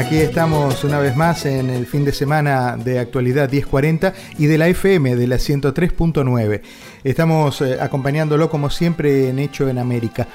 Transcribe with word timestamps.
Aquí 0.00 0.16
estamos 0.16 0.82
una 0.82 0.98
vez 0.98 1.14
más 1.14 1.44
en 1.44 1.68
el 1.68 1.84
fin 1.84 2.06
de 2.06 2.14
semana 2.14 2.78
de 2.78 2.98
actualidad 2.98 3.50
1040 3.50 4.14
y 4.38 4.46
de 4.46 4.56
la 4.56 4.66
FM 4.68 5.14
de 5.14 5.26
la 5.26 5.36
103.9. 5.36 6.62
Estamos 7.04 7.60
eh, 7.60 7.76
acompañándolo 7.78 8.48
como 8.48 8.70
siempre 8.70 9.28
en 9.28 9.38
Hecho 9.38 9.68
en 9.68 9.76
América. 9.76 10.26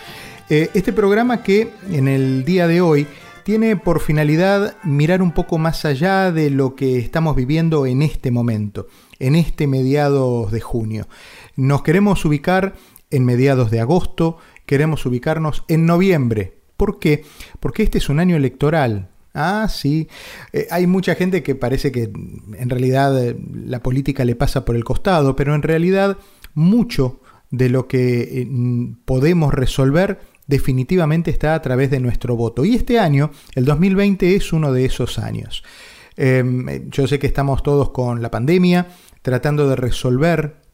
Eh, 0.52 0.70
este 0.76 0.94
programa 0.94 1.42
que 1.42 1.72
en 1.90 2.08
el 2.08 2.46
día 2.46 2.68
de 2.68 2.82
hoy 2.82 3.08
tiene 3.44 3.76
por 3.76 4.02
finalidad 4.02 4.76
mirar 4.84 5.24
un 5.24 5.32
poco 5.32 5.58
más 5.58 5.84
allá 5.84 6.32
de 6.32 6.52
lo 6.52 6.76
que 6.76 7.00
estamos 7.00 7.36
viviendo 7.36 7.88
en 7.88 8.04
este 8.04 8.30
momento, 8.30 8.86
en 9.18 9.34
este 9.34 9.66
mediados 9.66 10.52
de 10.52 10.62
junio. 10.62 11.08
Nos 11.56 11.82
queremos 11.82 12.24
ubicar 12.24 12.76
en 13.10 13.26
mediados 13.26 13.72
de 13.72 13.80
agosto, 13.80 14.38
queremos 14.68 15.08
ubicarnos 15.08 15.64
en 15.68 15.88
noviembre. 15.88 16.54
¿Por 16.78 17.00
qué? 17.00 17.26
Porque 17.60 17.82
este 17.82 17.98
es 17.98 18.10
un 18.10 18.20
año 18.20 18.36
electoral, 18.36 19.10
Ah, 19.36 19.68
sí. 19.70 20.08
Eh, 20.54 20.66
hay 20.72 20.88
mucha 20.88 21.14
gente 21.14 21.44
que 21.44 21.56
parece 21.56 21.92
que 21.92 22.04
en 22.04 22.70
realidad 22.70 23.22
eh, 23.22 23.38
la 23.54 23.84
política 23.84 24.24
le 24.24 24.36
pasa 24.36 24.64
por 24.64 24.78
el 24.78 24.86
costado, 24.86 25.36
pero 25.36 25.54
en 25.54 25.62
realidad 25.62 26.18
mucho 26.54 27.20
de 27.52 27.68
lo 27.68 27.86
que 27.88 28.22
eh, 28.22 28.48
podemos 29.04 29.54
resolver 29.54 30.20
definitivamente 30.48 31.32
está 31.32 31.54
a 31.54 31.62
través 31.62 31.92
de 31.92 32.00
nuestro 32.00 32.38
voto. 32.38 32.64
Y 32.64 32.76
este 32.76 32.98
año, 32.98 33.32
el 33.56 33.66
2020, 33.66 34.36
es 34.36 34.54
uno 34.54 34.72
de 34.72 34.86
esos 34.86 35.20
años. 35.20 35.64
Em, 36.16 36.90
yo 36.90 37.06
sé 37.06 37.20
que 37.20 37.28
estamos 37.28 37.62
todos 37.62 37.90
con 37.90 38.22
la 38.22 38.32
pandemia, 38.32 38.88
tratando 39.22 39.68
de 39.68 39.76
resolver 39.76 40.65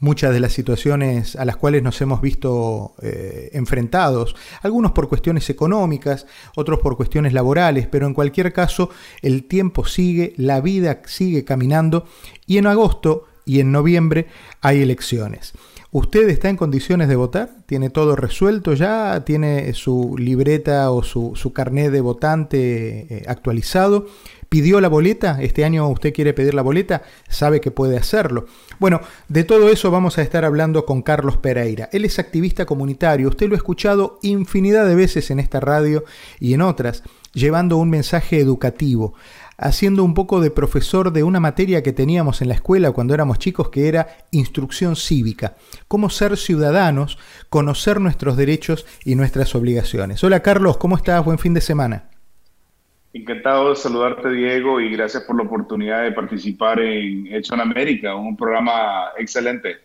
muchas 0.00 0.32
de 0.32 0.40
las 0.40 0.52
situaciones 0.52 1.36
a 1.36 1.44
las 1.44 1.56
cuales 1.56 1.82
nos 1.82 2.00
hemos 2.00 2.20
visto 2.20 2.94
eh, 3.02 3.50
enfrentados, 3.52 4.34
algunos 4.62 4.92
por 4.92 5.08
cuestiones 5.08 5.48
económicas, 5.50 6.26
otros 6.56 6.80
por 6.80 6.96
cuestiones 6.96 7.32
laborales, 7.32 7.86
pero 7.86 8.06
en 8.06 8.14
cualquier 8.14 8.52
caso 8.52 8.90
el 9.22 9.44
tiempo 9.44 9.84
sigue, 9.84 10.34
la 10.36 10.60
vida 10.60 11.02
sigue 11.06 11.44
caminando 11.44 12.06
y 12.46 12.58
en 12.58 12.66
agosto 12.66 13.26
y 13.44 13.60
en 13.60 13.72
noviembre 13.72 14.26
hay 14.60 14.82
elecciones. 14.82 15.52
¿Usted 15.94 16.28
está 16.28 16.48
en 16.48 16.56
condiciones 16.56 17.06
de 17.08 17.14
votar? 17.14 17.50
¿Tiene 17.66 17.88
todo 17.88 18.16
resuelto 18.16 18.74
ya? 18.74 19.24
¿Tiene 19.24 19.72
su 19.74 20.16
libreta 20.18 20.90
o 20.90 21.04
su, 21.04 21.36
su 21.36 21.52
carnet 21.52 21.92
de 21.92 22.00
votante 22.00 23.06
eh, 23.08 23.24
actualizado? 23.28 24.08
¿Pidió 24.54 24.80
la 24.80 24.86
boleta? 24.86 25.38
¿Este 25.42 25.64
año 25.64 25.88
usted 25.88 26.14
quiere 26.14 26.32
pedir 26.32 26.54
la 26.54 26.62
boleta? 26.62 27.02
¿Sabe 27.28 27.60
que 27.60 27.72
puede 27.72 27.96
hacerlo? 27.96 28.46
Bueno, 28.78 29.00
de 29.26 29.42
todo 29.42 29.68
eso 29.68 29.90
vamos 29.90 30.16
a 30.16 30.22
estar 30.22 30.44
hablando 30.44 30.86
con 30.86 31.02
Carlos 31.02 31.38
Pereira. 31.38 31.88
Él 31.90 32.04
es 32.04 32.20
activista 32.20 32.64
comunitario, 32.64 33.30
usted 33.30 33.48
lo 33.48 33.54
ha 33.54 33.56
escuchado 33.56 34.20
infinidad 34.22 34.86
de 34.86 34.94
veces 34.94 35.32
en 35.32 35.40
esta 35.40 35.58
radio 35.58 36.04
y 36.38 36.54
en 36.54 36.60
otras, 36.62 37.02
llevando 37.32 37.78
un 37.78 37.90
mensaje 37.90 38.38
educativo 38.38 39.14
haciendo 39.58 40.04
un 40.04 40.14
poco 40.14 40.40
de 40.40 40.52
profesor 40.52 41.12
de 41.12 41.24
una 41.24 41.40
materia 41.40 41.82
que 41.82 41.92
teníamos 41.92 42.40
en 42.40 42.46
la 42.46 42.54
escuela 42.54 42.92
cuando 42.92 43.12
éramos 43.12 43.40
chicos 43.40 43.70
que 43.70 43.88
era 43.88 44.18
instrucción 44.30 44.94
cívica, 44.94 45.56
cómo 45.88 46.10
ser 46.10 46.36
ciudadanos, 46.36 47.18
conocer 47.48 48.00
nuestros 48.00 48.36
derechos 48.36 48.86
y 49.04 49.16
nuestras 49.16 49.56
obligaciones. 49.56 50.22
Hola 50.22 50.42
Carlos, 50.42 50.76
¿cómo 50.76 50.96
estás? 50.96 51.24
Buen 51.24 51.40
fin 51.40 51.54
de 51.54 51.60
semana. 51.60 52.13
Encantado 53.14 53.70
de 53.70 53.76
saludarte 53.76 54.28
Diego 54.28 54.80
y 54.80 54.90
gracias 54.90 55.22
por 55.22 55.36
la 55.36 55.44
oportunidad 55.44 56.02
de 56.02 56.10
participar 56.10 56.80
en 56.80 57.28
Hecho 57.32 57.54
en 57.54 57.60
América, 57.60 58.16
un 58.16 58.36
programa 58.36 59.12
excelente. 59.16 59.76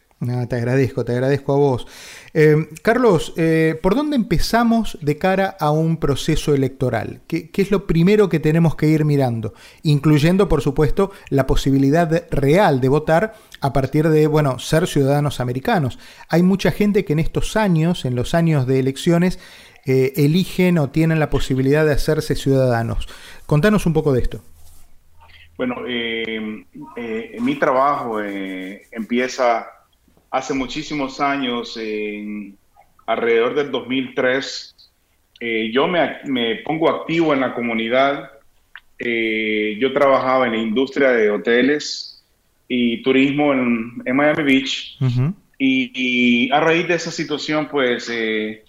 te 0.49 0.55
agradezco, 0.55 1.05
te 1.05 1.11
agradezco 1.11 1.53
a 1.53 1.57
vos. 1.57 1.85
Eh, 2.33 2.67
Carlos, 2.81 3.35
eh, 3.37 3.79
¿por 3.83 3.93
dónde 3.93 4.15
empezamos 4.15 4.97
de 5.01 5.19
cara 5.19 5.55
a 5.59 5.69
un 5.69 5.97
proceso 5.97 6.55
electoral? 6.55 7.21
¿Qué, 7.27 7.51
es 7.55 7.69
lo 7.69 7.85
primero 7.85 8.29
que 8.29 8.39
tenemos 8.39 8.75
que 8.75 8.87
ir 8.87 9.05
mirando? 9.05 9.53
Incluyendo, 9.83 10.49
por 10.49 10.61
supuesto, 10.61 11.11
la 11.29 11.45
posibilidad 11.45 12.25
real 12.31 12.81
de 12.81 12.89
votar 12.89 13.35
a 13.61 13.73
partir 13.73 14.09
de, 14.09 14.25
bueno, 14.25 14.57
ser 14.57 14.87
ciudadanos 14.87 15.39
americanos. 15.39 15.99
Hay 16.29 16.41
mucha 16.41 16.71
gente 16.71 17.05
que 17.05 17.13
en 17.13 17.19
estos 17.19 17.55
años, 17.55 18.05
en 18.05 18.15
los 18.15 18.33
años 18.33 18.65
de 18.65 18.79
elecciones, 18.79 19.37
eh, 19.85 20.13
eligen 20.15 20.77
o 20.77 20.89
tienen 20.89 21.19
la 21.19 21.29
posibilidad 21.29 21.85
de 21.85 21.93
hacerse 21.93 22.35
ciudadanos. 22.35 23.07
Contanos 23.45 23.85
un 23.85 23.93
poco 23.93 24.13
de 24.13 24.21
esto. 24.21 24.41
Bueno, 25.57 25.81
mi 27.41 27.55
trabajo 27.55 28.21
empieza 28.21 29.67
hace 30.31 30.53
muchísimos 30.53 31.19
años, 31.19 31.75
en, 31.77 32.57
alrededor 33.05 33.55
del 33.55 33.71
2003, 33.71 34.75
eh, 35.39 35.71
yo 35.71 35.87
me, 35.87 36.55
pongo 36.63 36.89
activo 36.89 37.33
en 37.33 37.39
la 37.39 37.53
comunidad. 37.53 38.31
Eh, 38.99 39.77
yo 39.79 39.93
trabajaba 39.93 40.45
en 40.45 40.51
la 40.53 40.57
industria 40.59 41.11
de 41.11 41.29
hoteles 41.29 42.23
y 42.67 43.01
turismo 43.01 43.53
en, 43.53 44.03
Miami 44.13 44.43
Beach. 44.43 44.97
y, 45.57 46.51
a 46.51 46.59
raíz 46.59 46.87
de 46.87 46.95
esa 46.95 47.11
situación, 47.11 47.67
pues, 47.69 48.09
eh, 48.11 48.63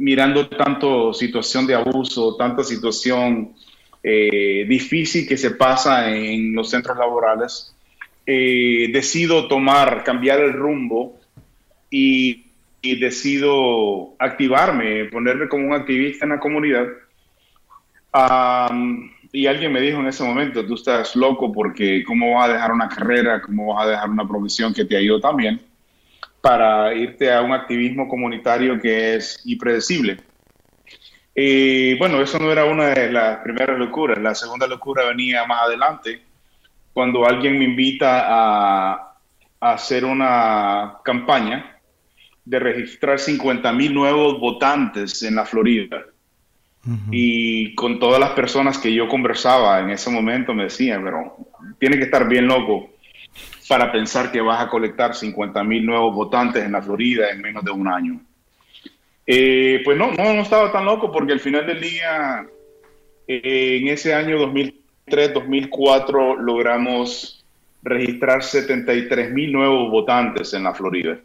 mirando 0.00 0.48
tanto 0.48 1.12
situación 1.12 1.66
de 1.66 1.74
abuso, 1.74 2.34
tanta 2.36 2.64
situación 2.64 3.54
difícil 4.02 5.28
que 5.28 5.36
se 5.36 5.50
pasa 5.50 6.10
en 6.10 6.54
los 6.54 6.70
centros 6.70 6.96
laborales, 6.96 7.76
eh, 8.26 8.88
decido 8.92 9.46
tomar, 9.46 10.02
cambiar 10.02 10.40
el 10.40 10.54
rumbo 10.54 11.20
y, 11.90 12.46
decido 12.82 14.14
activarme, 14.18 15.04
ponerme 15.04 15.48
como 15.48 15.66
un 15.66 15.74
activista 15.74 16.24
en 16.24 16.30
la 16.30 16.40
comunidad. 16.40 16.86
y 19.32 19.46
alguien 19.46 19.72
me 19.72 19.82
dijo 19.82 20.00
en 20.00 20.06
ese 20.06 20.24
momento, 20.24 20.64
tú 20.64 20.74
estás 20.74 21.14
loco 21.14 21.52
porque 21.52 22.02
cómo 22.04 22.34
vas 22.34 22.48
a 22.48 22.52
dejar 22.54 22.72
una 22.72 22.88
carrera, 22.88 23.42
cómo 23.42 23.74
vas 23.74 23.86
a 23.86 23.90
dejar 23.90 24.08
una 24.08 24.26
profesión 24.26 24.72
que 24.72 24.86
te 24.86 25.00
ido 25.02 25.20
también 25.20 25.60
para 26.40 26.94
irte 26.94 27.32
a 27.32 27.42
un 27.42 27.52
activismo 27.52 28.08
comunitario 28.08 28.80
que 28.80 29.16
es 29.16 29.42
impredecible. 29.44 30.18
Y 31.34 31.96
bueno, 31.98 32.20
eso 32.20 32.38
no 32.38 32.50
era 32.50 32.64
una 32.64 32.88
de 32.88 33.10
las 33.12 33.38
primeras 33.38 33.78
locuras. 33.78 34.18
La 34.18 34.34
segunda 34.34 34.66
locura 34.66 35.04
venía 35.06 35.44
más 35.46 35.62
adelante, 35.62 36.22
cuando 36.92 37.26
alguien 37.26 37.58
me 37.58 37.64
invita 37.64 38.26
a, 38.28 39.06
hacer 39.60 40.06
una 40.06 40.96
campaña 41.04 41.78
de 42.46 42.58
registrar 42.58 43.18
50 43.18 43.70
mil 43.74 43.92
nuevos 43.92 44.40
votantes 44.40 45.22
en 45.22 45.34
la 45.34 45.44
Florida. 45.44 46.06
Y 47.10 47.74
con 47.74 47.98
todas 47.98 48.18
las 48.18 48.30
personas 48.30 48.78
que 48.78 48.90
yo 48.90 49.06
conversaba 49.06 49.80
en 49.80 49.90
ese 49.90 50.08
momento 50.08 50.54
me 50.54 50.64
decían, 50.64 51.04
pero 51.04 51.36
tiene 51.78 51.98
que 51.98 52.04
estar 52.04 52.26
bien 52.26 52.46
loco 52.46 52.89
para 53.70 53.92
pensar 53.92 54.32
que 54.32 54.40
vas 54.40 54.60
a 54.60 54.68
colectar 54.68 55.14
50 55.14 55.62
mil 55.62 55.86
nuevos 55.86 56.12
votantes 56.12 56.64
en 56.64 56.72
la 56.72 56.82
Florida 56.82 57.30
en 57.30 57.40
menos 57.40 57.64
de 57.64 57.70
un 57.70 57.86
año. 57.86 58.20
Eh, 59.24 59.80
pues 59.84 59.96
no, 59.96 60.10
no, 60.10 60.34
no 60.34 60.42
estaba 60.42 60.72
tan 60.72 60.84
loco 60.84 61.12
porque 61.12 61.34
al 61.34 61.38
final 61.38 61.64
del 61.64 61.80
día, 61.80 62.44
eh, 63.28 63.78
en 63.80 63.86
ese 63.86 64.12
año 64.12 64.36
2000 64.36 64.80
2004 65.10 66.36
logramos 66.36 67.44
registrar 67.82 68.42
73 68.42 69.32
mil 69.32 69.52
nuevos 69.52 69.90
votantes 69.90 70.52
en 70.54 70.64
la 70.64 70.74
Florida. 70.74 71.18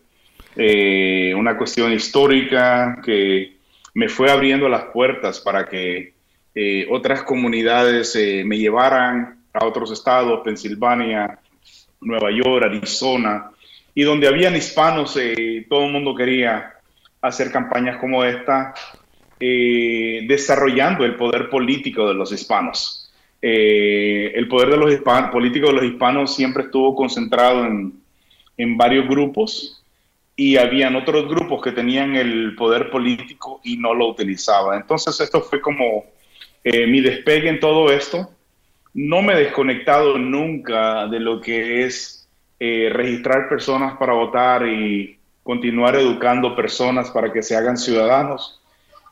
Eh, 0.56 1.34
una 1.36 1.58
cuestión 1.58 1.92
histórica 1.92 3.02
que 3.04 3.58
me 3.94 4.08
fue 4.08 4.32
abriendo 4.32 4.70
las 4.70 4.86
puertas 4.86 5.40
para 5.40 5.66
que 5.66 6.14
eh, 6.54 6.88
otras 6.90 7.24
comunidades 7.24 8.16
eh, 8.16 8.44
me 8.46 8.58
llevaran 8.58 9.44
a 9.54 9.66
otros 9.66 9.92
estados, 9.92 10.42
Pensilvania, 10.44 11.40
Nueva 12.06 12.32
York, 12.32 12.64
Arizona, 12.66 13.52
y 13.94 14.04
donde 14.04 14.28
habían 14.28 14.56
hispanos, 14.56 15.18
todo 15.70 15.86
el 15.86 15.92
mundo 15.92 16.16
quería 16.16 16.74
hacer 17.22 17.52
campañas 17.52 17.98
como 17.98 18.24
esta, 18.24 18.74
desarrollando 19.40 21.04
el 21.06 21.16
poder 21.16 21.50
político 21.50 22.08
de 22.08 22.14
los 22.14 22.32
hispanos. 22.32 23.12
el 23.42 24.48
poder 24.48 24.70
de 24.70 24.78
los 24.78 24.94
hispanos, 24.94 25.32
político 25.32 25.68
de 25.68 25.74
los 25.74 25.84
hispanos 25.84 26.36
siempre 26.36 26.64
estuvo 26.64 26.96
concentrado 26.96 27.66
en, 27.66 27.94
en 28.58 28.78
varios 28.78 29.08
grupos 29.08 29.84
y 30.36 30.58
habían 30.58 30.96
otros 30.96 31.30
grupos 31.30 31.62
que 31.62 31.72
tenían 31.72 32.16
el 32.16 32.56
poder 32.56 32.90
político 32.90 33.62
y 33.64 33.78
no 33.78 33.94
lo 33.94 34.08
utilizaban. 34.08 34.82
Entonces 34.82 35.20
esto 35.20 35.42
fue 35.42 35.62
como 35.62 36.06
eh, 36.64 36.88
mi 36.88 37.02
despegue 37.02 37.50
en 37.50 37.60
todo 37.60 37.92
esto. 37.92 38.30
No 38.96 39.22
me 39.22 39.34
he 39.34 39.44
desconectado 39.44 40.18
nunca 40.18 41.06
de 41.08 41.20
lo 41.20 41.40
que 41.40 41.86
es 41.86 42.28
eh, 42.60 42.90
registrar 42.92 43.48
personas 43.48 43.98
para 43.98 44.14
votar 44.14 44.66
y 44.66 45.20
continuar 45.44 45.96
educando 45.96 46.56
personas 46.56 47.12
para 47.12 47.32
que 47.32 47.44
se 47.44 47.56
hagan 47.56 47.78
ciudadanos, 47.78 48.60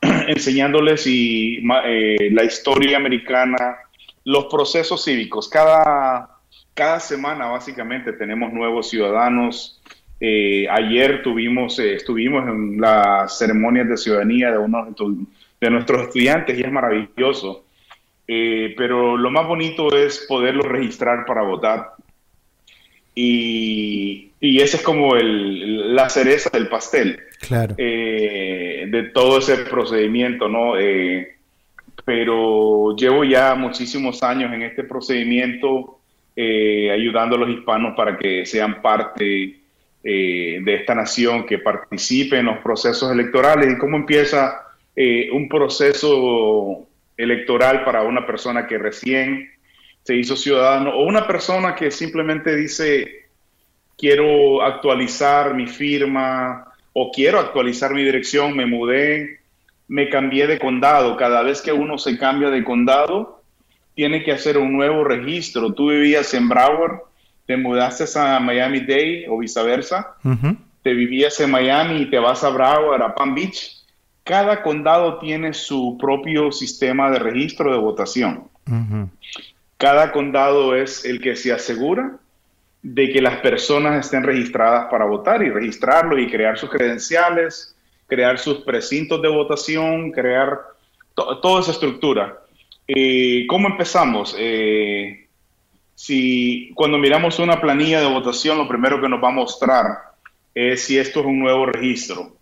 enseñándoles 0.00 1.06
y, 1.06 1.62
eh, 1.84 2.30
la 2.32 2.42
historia 2.42 2.96
americana, 2.96 3.76
los 4.24 4.46
procesos 4.46 5.04
cívicos. 5.04 5.48
Cada, 5.48 6.30
cada 6.74 6.98
semana 6.98 7.46
básicamente 7.46 8.12
tenemos 8.14 8.52
nuevos 8.52 8.90
ciudadanos, 8.90 9.80
eh, 10.20 10.66
ayer 10.70 11.22
tuvimos, 11.22 11.78
eh, 11.78 11.94
estuvimos 11.94 12.48
en 12.48 12.80
las 12.80 13.36
ceremonias 13.36 13.88
de 13.88 13.96
ciudadanía 13.96 14.52
de 14.52 14.58
uno 14.58 14.88
de 15.60 15.70
nuestros 15.70 16.02
estudiantes 16.02 16.58
y 16.58 16.62
es 16.62 16.72
maravilloso. 16.72 17.63
Eh, 18.26 18.74
pero 18.76 19.16
lo 19.16 19.30
más 19.30 19.46
bonito 19.46 19.94
es 19.94 20.24
poderlos 20.28 20.66
registrar 20.66 21.26
para 21.26 21.42
votar. 21.42 21.92
Y, 23.14 24.32
y 24.40 24.60
ese 24.60 24.78
es 24.78 24.82
como 24.82 25.14
el, 25.16 25.94
la 25.94 26.08
cereza 26.08 26.50
del 26.50 26.68
pastel 26.68 27.20
claro. 27.46 27.74
de 27.76 29.10
todo 29.14 29.38
ese 29.38 29.58
procedimiento, 29.58 30.48
¿no? 30.48 30.72
pero 32.04 32.96
llevo 32.96 33.22
ya 33.22 33.54
muchísimos 33.54 34.20
años 34.24 34.52
en 34.52 34.62
este 34.62 34.82
procedimiento 34.82 36.00
ayudando 36.36 37.36
a 37.36 37.38
los 37.38 37.50
hispanos 37.50 37.94
para 37.96 38.18
que 38.18 38.44
sean 38.44 38.82
parte 38.82 39.60
eh, 40.06 40.60
de 40.62 40.74
esta 40.74 40.94
nación 40.94 41.46
que 41.46 41.60
participe 41.60 42.38
en 42.38 42.44
los 42.44 42.58
procesos 42.58 43.10
electorales 43.10 43.72
y 43.72 43.78
cómo 43.78 43.96
empieza 43.96 44.66
eh, 44.94 45.30
un 45.32 45.48
proceso 45.48 46.86
electoral 47.16 47.84
para 47.84 48.02
una 48.02 48.26
persona 48.26 48.66
que 48.66 48.78
recién 48.78 49.50
se 50.02 50.16
hizo 50.16 50.36
ciudadano 50.36 50.90
o 50.90 51.04
una 51.04 51.26
persona 51.26 51.74
que 51.74 51.90
simplemente 51.90 52.54
dice 52.54 53.24
quiero 53.96 54.62
actualizar 54.62 55.54
mi 55.54 55.66
firma 55.66 56.72
o 56.92 57.10
quiero 57.10 57.40
actualizar 57.40 57.92
mi 57.92 58.04
dirección, 58.04 58.56
me 58.56 58.66
mudé, 58.66 59.40
me 59.88 60.08
cambié 60.08 60.46
de 60.46 60.58
condado. 60.58 61.16
Cada 61.16 61.42
vez 61.42 61.60
que 61.60 61.72
uno 61.72 61.98
se 61.98 62.18
cambia 62.18 62.50
de 62.50 62.64
condado, 62.64 63.42
tiene 63.94 64.22
que 64.22 64.32
hacer 64.32 64.58
un 64.58 64.72
nuevo 64.72 65.04
registro. 65.04 65.72
Tú 65.72 65.90
vivías 65.90 66.32
en 66.34 66.48
Broward, 66.48 67.00
te 67.46 67.56
mudaste 67.56 68.04
a 68.18 68.38
Miami-Dade 68.40 69.26
o 69.28 69.38
viceversa, 69.38 70.16
te 70.82 70.92
vivías 70.92 71.38
en 71.40 71.50
Miami 71.50 72.02
y 72.02 72.10
te 72.10 72.18
vas 72.18 72.44
a 72.44 72.50
Broward, 72.50 73.02
a 73.02 73.14
Palm 73.14 73.34
Beach, 73.34 73.83
cada 74.24 74.62
condado 74.62 75.18
tiene 75.18 75.52
su 75.52 75.98
propio 76.00 76.50
sistema 76.50 77.10
de 77.10 77.18
registro 77.18 77.70
de 77.70 77.78
votación. 77.78 78.48
Cada 79.76 80.12
condado 80.12 80.74
es 80.74 81.04
el 81.04 81.20
que 81.20 81.36
se 81.36 81.52
asegura 81.52 82.16
de 82.82 83.10
que 83.10 83.20
las 83.20 83.38
personas 83.40 84.04
estén 84.04 84.22
registradas 84.22 84.86
para 84.90 85.04
votar 85.04 85.42
y 85.42 85.50
registrarlo 85.50 86.18
y 86.18 86.30
crear 86.30 86.58
sus 86.58 86.70
credenciales, 86.70 87.76
crear 88.06 88.38
sus 88.38 88.58
precintos 88.60 89.20
de 89.20 89.28
votación, 89.28 90.10
crear 90.10 90.58
toda 91.14 91.60
esa 91.60 91.72
estructura. 91.72 92.40
Eh, 92.88 93.46
¿Cómo 93.46 93.68
empezamos? 93.68 94.34
Eh, 94.38 95.26
si 95.94 96.72
cuando 96.74 96.98
miramos 96.98 97.38
una 97.38 97.60
planilla 97.60 98.00
de 98.00 98.06
votación, 98.06 98.58
lo 98.58 98.68
primero 98.68 99.00
que 99.00 99.08
nos 99.08 99.22
va 99.22 99.28
a 99.28 99.32
mostrar 99.32 99.86
es 100.54 100.82
si 100.84 100.98
esto 100.98 101.20
es 101.20 101.26
un 101.26 101.38
nuevo 101.38 101.66
registro, 101.66 102.36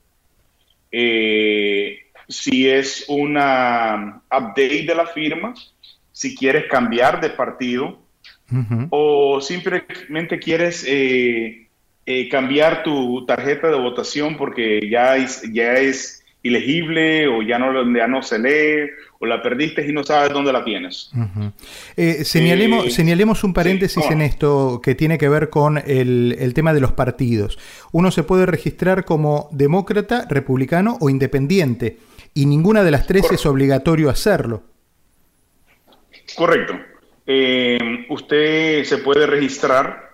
eh, 0.93 1.99
si 2.29 2.69
es 2.69 3.07
una 3.09 4.23
update 4.31 4.85
de 4.87 4.95
la 4.95 5.07
firma, 5.07 5.55
si 6.13 6.37
quieres 6.37 6.67
cambiar 6.71 7.21
de 7.21 7.31
partido 7.31 7.99
o 8.91 9.41
simplemente 9.41 10.39
quieres 10.39 10.85
eh, 10.87 11.69
eh, 12.05 12.29
cambiar 12.29 12.83
tu 12.83 13.25
tarjeta 13.25 13.69
de 13.69 13.81
votación 13.81 14.37
porque 14.37 14.81
ya 14.91 15.17
ya 15.51 15.75
es 15.75 16.22
ilegible 16.43 17.29
o 17.29 17.43
ya 17.43 17.59
no, 17.59 17.97
ya 17.97 18.07
no 18.07 18.23
se 18.23 18.39
lee 18.39 18.91
o 19.21 19.27
la 19.27 19.41
perdiste 19.41 19.87
y 19.87 19.93
no 19.93 20.03
sabes 20.03 20.33
dónde 20.33 20.53
la 20.53 20.65
tienes. 20.65 21.13
Eh, 21.97 22.25
señalemos, 22.25 22.87
eh, 22.87 22.91
señalemos, 22.91 23.45
un 23.45 23.55
paréntesis 23.55 24.05
en 24.11 24.21
esto 24.21 24.81
que 24.83 24.97
tiene 24.97 25.19
que 25.19 25.29
ver 25.29 25.49
con 25.49 25.79
el, 25.79 26.53
tema 26.55 26.75
de 26.75 26.81
los 26.81 26.93
partidos. 26.93 27.59
Uno 27.93 28.11
se 28.11 28.25
puede 28.25 28.47
registrar 28.47 29.05
como 29.05 29.49
demócrata, 29.53 30.27
republicano 30.29 30.99
o 31.01 31.09
independiente 31.09 31.99
y 32.35 32.47
ninguna 32.47 32.83
de 32.83 32.91
las 32.91 33.07
tres 33.07 33.31
es 33.31 33.47
obligatorio 33.47 34.11
hacerlo. 34.11 34.65
Correcto. 36.35 36.75
Eh, 37.25 38.07
usted 38.09 38.83
se 38.85 38.99
puede 38.99 39.27
registrar 39.27 40.11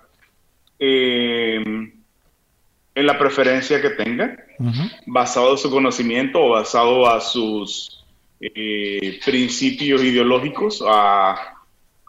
en 2.98 3.06
la 3.06 3.16
preferencia 3.16 3.80
que 3.80 3.90
tenga, 3.90 4.36
basado 5.06 5.52
en 5.52 5.58
su 5.58 5.70
conocimiento 5.70 6.42
o 6.42 6.50
basado 6.50 7.08
a 7.08 7.20
sus 7.20 8.04
eh, 8.40 9.20
principios 9.24 10.02
ideológicos 10.02 10.82
a, 10.84 11.36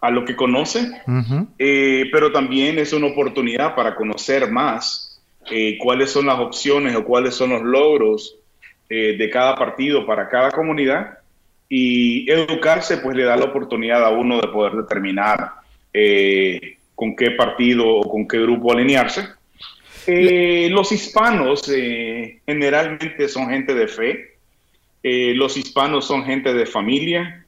a, 0.01 0.09
lo 0.09 0.25
que 0.25 0.35
conoce, 0.35 0.89
eh, 1.59 2.05
pero 2.11 2.31
también 2.31 2.79
es 2.79 2.91
una 2.91 3.07
oportunidad 3.07 3.75
para 3.75 3.93
conocer 3.93 4.49
más 4.49 5.21
eh, 5.51 5.77
cuáles 5.77 6.09
son 6.09 6.25
las 6.25 6.39
opciones 6.39 6.95
o 6.95 7.05
cuáles 7.05 7.35
son 7.35 7.51
los 7.51 7.61
logros 7.61 8.35
de 8.89 9.29
cada 9.31 9.53
partido 9.55 10.03
para 10.07 10.27
cada 10.27 10.49
comunidad. 10.49 11.19
Y 11.71 12.27
educarse 12.31 12.97
pues 12.97 13.15
le 13.15 13.23
da 13.23 13.35
la 13.35 13.45
oportunidad 13.45 14.03
a 14.03 14.09
uno 14.09 14.41
de 14.41 14.47
poder 14.47 14.73
determinar 14.73 15.51
con 16.95 17.15
qué 17.15 17.29
partido 17.37 17.87
o 17.87 18.09
con 18.09 18.27
qué 18.27 18.39
grupo 18.39 18.71
alinearse. 18.71 19.38
Los 20.69 20.91
hispanos 20.91 21.63
generalmente 22.45 23.27
son 23.27 23.49
gente 23.49 23.73
de 23.73 23.87
fe, 23.87 24.29
eh, 25.01 25.33
los 25.35 25.55
hispanos 25.55 26.05
son 26.05 26.25
gente 26.25 26.53
de 26.53 26.65
familia, 26.65 27.45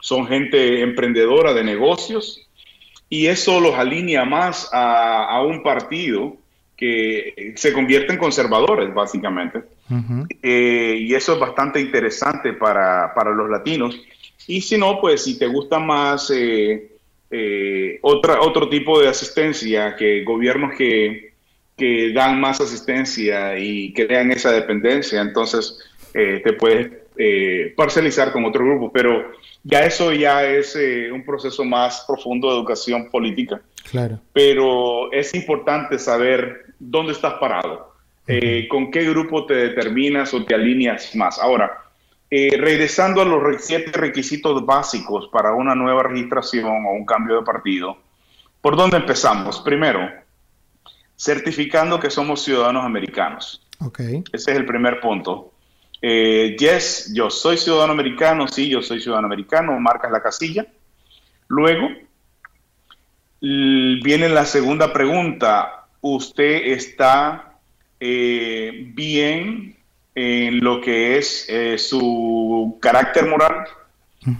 son 0.00 0.26
gente 0.26 0.80
emprendedora 0.80 1.52
de 1.52 1.62
negocios 1.62 2.48
y 3.10 3.26
eso 3.26 3.60
los 3.60 3.74
alinea 3.74 4.24
más 4.24 4.70
a, 4.72 5.42
un 5.42 5.62
partido 5.62 6.36
que 6.76 7.52
se 7.56 7.72
convierte 7.72 8.14
en 8.14 8.18
conservadores, 8.18 8.92
básicamente. 8.94 9.62
Eh, 10.42 10.96
y 11.00 11.14
eso 11.14 11.34
es 11.34 11.38
bastante 11.38 11.80
interesante 11.80 12.54
para, 12.54 13.12
los 13.34 13.50
latinos. 13.50 14.00
Y 14.46 14.62
si 14.62 14.78
no, 14.78 15.00
pues 15.00 15.22
si 15.22 15.38
te 15.38 15.46
gusta 15.46 15.78
más 15.78 16.32
eh, 16.34 17.98
otra, 18.00 18.40
otro 18.40 18.68
tipo 18.68 19.00
de 19.00 19.08
asistencia, 19.08 19.94
que 19.96 20.24
gobiernos 20.24 20.74
que, 20.76 21.33
que 21.76 22.12
dan 22.12 22.40
más 22.40 22.60
asistencia 22.60 23.58
y 23.58 23.92
crean 23.92 24.30
esa 24.30 24.52
dependencia, 24.52 25.20
entonces 25.20 25.78
eh, 26.12 26.40
te 26.44 26.52
puedes 26.52 26.92
eh, 27.16 27.74
parcializar 27.76 28.32
con 28.32 28.44
otro 28.44 28.64
grupo, 28.64 28.92
pero 28.92 29.32
ya 29.64 29.84
eso 29.84 30.12
ya 30.12 30.44
es 30.44 30.76
eh, 30.76 31.10
un 31.10 31.24
proceso 31.24 31.64
más 31.64 32.04
profundo 32.06 32.48
de 32.48 32.56
educación 32.58 33.10
política. 33.10 33.60
Claro. 33.90 34.20
Pero 34.32 35.12
es 35.12 35.34
importante 35.34 35.98
saber 35.98 36.66
dónde 36.78 37.12
estás 37.12 37.34
parado, 37.34 37.92
con 38.70 38.90
qué 38.90 39.02
grupo 39.04 39.44
te 39.44 39.54
determinas 39.54 40.32
o 40.32 40.44
te 40.44 40.54
alineas 40.54 41.14
más. 41.14 41.38
Ahora, 41.38 41.82
regresando 42.30 43.20
a 43.20 43.24
los 43.26 43.62
siete 43.62 43.92
requisitos 43.92 44.64
básicos 44.64 45.28
para 45.30 45.52
una 45.52 45.74
nueva 45.74 46.04
registración 46.04 46.86
o 46.86 46.92
un 46.92 47.04
cambio 47.04 47.36
de 47.36 47.44
partido, 47.44 47.98
¿por 48.62 48.76
dónde 48.76 48.96
empezamos? 48.96 49.60
Primero, 49.60 50.10
certificando 51.24 51.98
que 51.98 52.10
somos 52.10 52.42
ciudadanos 52.42 52.84
americanos. 52.84 53.66
Okay. 53.80 54.22
Ese 54.30 54.50
es 54.50 54.56
el 54.58 54.66
primer 54.66 55.00
punto. 55.00 55.54
Eh, 56.02 56.54
yes, 56.58 57.10
yo 57.14 57.30
soy 57.30 57.56
ciudadano 57.56 57.94
americano, 57.94 58.46
sí, 58.46 58.68
yo 58.68 58.82
soy 58.82 59.00
ciudadano 59.00 59.26
americano, 59.26 59.78
marcas 59.80 60.12
la 60.12 60.22
casilla. 60.22 60.66
Luego 61.48 61.88
viene 63.40 64.28
la 64.28 64.44
segunda 64.44 64.92
pregunta, 64.92 65.86
¿usted 66.02 66.66
está 66.66 67.54
eh, 68.00 68.90
bien 68.94 69.76
en 70.14 70.62
lo 70.62 70.82
que 70.82 71.16
es 71.16 71.46
eh, 71.48 71.78
su 71.78 72.78
carácter 72.82 73.26
moral? 73.28 73.64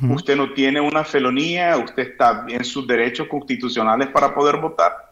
usted 0.09 0.35
no 0.35 0.55
tiene 0.55 0.81
una 0.81 1.05
felonía, 1.05 1.77
usted 1.77 2.13
está 2.13 2.47
en 2.49 2.65
sus 2.65 2.87
derechos 2.87 3.29
constitucionales 3.29 4.09
para 4.09 4.35
poder 4.35 4.57
votar. 4.57 5.04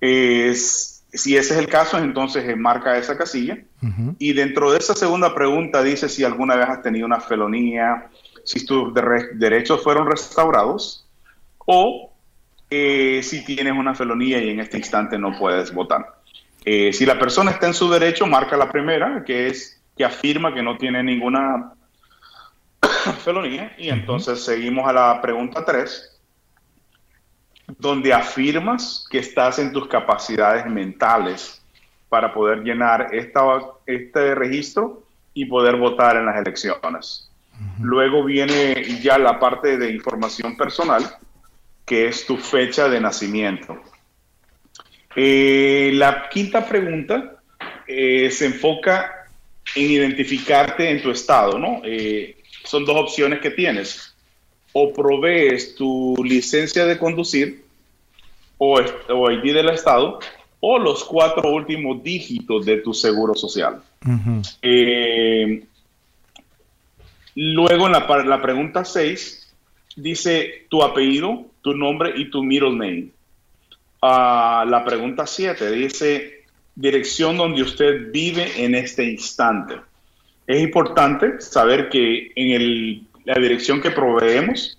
Es, 0.00 1.04
si 1.12 1.36
ese 1.36 1.54
es 1.54 1.58
el 1.60 1.68
caso, 1.68 1.98
entonces 1.98 2.56
marca 2.56 2.96
esa 2.96 3.16
casilla. 3.16 3.58
Y 4.18 4.32
dentro 4.32 4.72
de 4.72 4.78
esa 4.78 4.94
segunda 4.94 5.34
pregunta 5.34 5.82
dice 5.82 6.08
si 6.08 6.24
alguna 6.24 6.54
vez 6.54 6.68
has 6.68 6.82
tenido 6.82 7.06
una 7.06 7.20
felonía, 7.20 8.10
si 8.44 8.64
tus 8.64 8.92
derechos 8.94 9.82
fueron 9.82 10.10
restaurados 10.10 11.06
o 11.66 12.12
eh, 12.70 13.20
si 13.22 13.44
tienes 13.44 13.72
una 13.72 13.94
felonía 13.94 14.42
y 14.42 14.50
en 14.50 14.60
este 14.60 14.78
instante 14.78 15.18
no 15.18 15.36
puedes 15.38 15.72
votar. 15.72 16.20
Eh, 16.64 16.92
si 16.92 17.06
la 17.06 17.18
persona 17.18 17.50
está 17.50 17.66
en 17.66 17.74
su 17.74 17.90
derecho, 17.90 18.26
marca 18.26 18.56
la 18.56 18.70
primera, 18.70 19.24
que 19.24 19.48
es 19.48 19.82
que 19.96 20.04
afirma 20.04 20.54
que 20.54 20.62
no 20.62 20.76
tiene 20.76 21.02
ninguna 21.02 21.74
felonía. 23.24 23.74
Y 23.78 23.88
entonces 23.88 24.44
seguimos 24.44 24.88
a 24.88 24.92
la 24.92 25.20
pregunta 25.20 25.64
3, 25.64 26.09
donde 27.78 28.12
afirmas 28.12 29.06
que 29.10 29.18
estás 29.18 29.58
en 29.58 29.72
tus 29.72 29.86
capacidades 29.88 30.66
mentales 30.66 31.62
para 32.08 32.32
poder 32.32 32.62
llenar 32.62 33.14
esta, 33.14 33.42
este 33.86 34.34
registro 34.34 35.04
y 35.32 35.44
poder 35.46 35.76
votar 35.76 36.16
en 36.16 36.26
las 36.26 36.36
elecciones. 36.36 37.30
Luego 37.80 38.24
viene 38.24 38.82
ya 39.00 39.18
la 39.18 39.38
parte 39.38 39.76
de 39.76 39.90
información 39.90 40.56
personal, 40.56 41.04
que 41.84 42.08
es 42.08 42.26
tu 42.26 42.36
fecha 42.36 42.88
de 42.88 43.00
nacimiento. 43.00 43.80
Eh, 45.14 45.90
la 45.94 46.28
quinta 46.28 46.66
pregunta 46.66 47.40
eh, 47.86 48.30
se 48.30 48.46
enfoca 48.46 49.26
en 49.74 49.90
identificarte 49.90 50.88
en 50.90 51.02
tu 51.02 51.10
estado, 51.10 51.58
¿no? 51.58 51.82
Eh, 51.84 52.36
son 52.64 52.84
dos 52.84 52.96
opciones 52.96 53.40
que 53.40 53.50
tienes. 53.50 54.09
O 54.72 54.92
provees 54.92 55.74
tu 55.74 56.14
licencia 56.24 56.86
de 56.86 56.98
conducir 56.98 57.64
o, 58.58 58.80
o 59.08 59.30
ID 59.30 59.54
del 59.54 59.70
estado 59.70 60.20
o 60.60 60.78
los 60.78 61.04
cuatro 61.04 61.50
últimos 61.50 62.02
dígitos 62.02 62.66
de 62.66 62.78
tu 62.78 62.92
seguro 62.92 63.34
social. 63.34 63.82
luego 67.34 67.86
en 67.86 67.92
la, 67.92 68.24
la 68.26 68.42
pregunta 68.42 68.84
6 68.84 69.54
dice 69.96 70.66
tu 70.68 70.82
apellido, 70.82 71.46
tu 71.62 71.74
nombre 71.74 72.12
y 72.16 72.30
tu 72.30 72.42
middle 72.42 72.76
name 72.76 73.10
la 74.02 74.82
pregunta 74.84 75.26
7. 75.26 75.70
Dice, 75.72 76.44
dirección 76.74 77.36
donde 77.36 77.62
usted 77.62 78.10
vive 78.12 78.64
en 78.64 78.74
este 78.74 79.04
instante. 79.04 79.76
Es 80.46 80.60
importante 80.60 81.40
saber 81.40 81.88
que 81.88 82.32
en 82.34 83.08
la 83.24 83.34
dirección 83.34 83.80
que 83.80 83.90
proveemos 83.90 84.78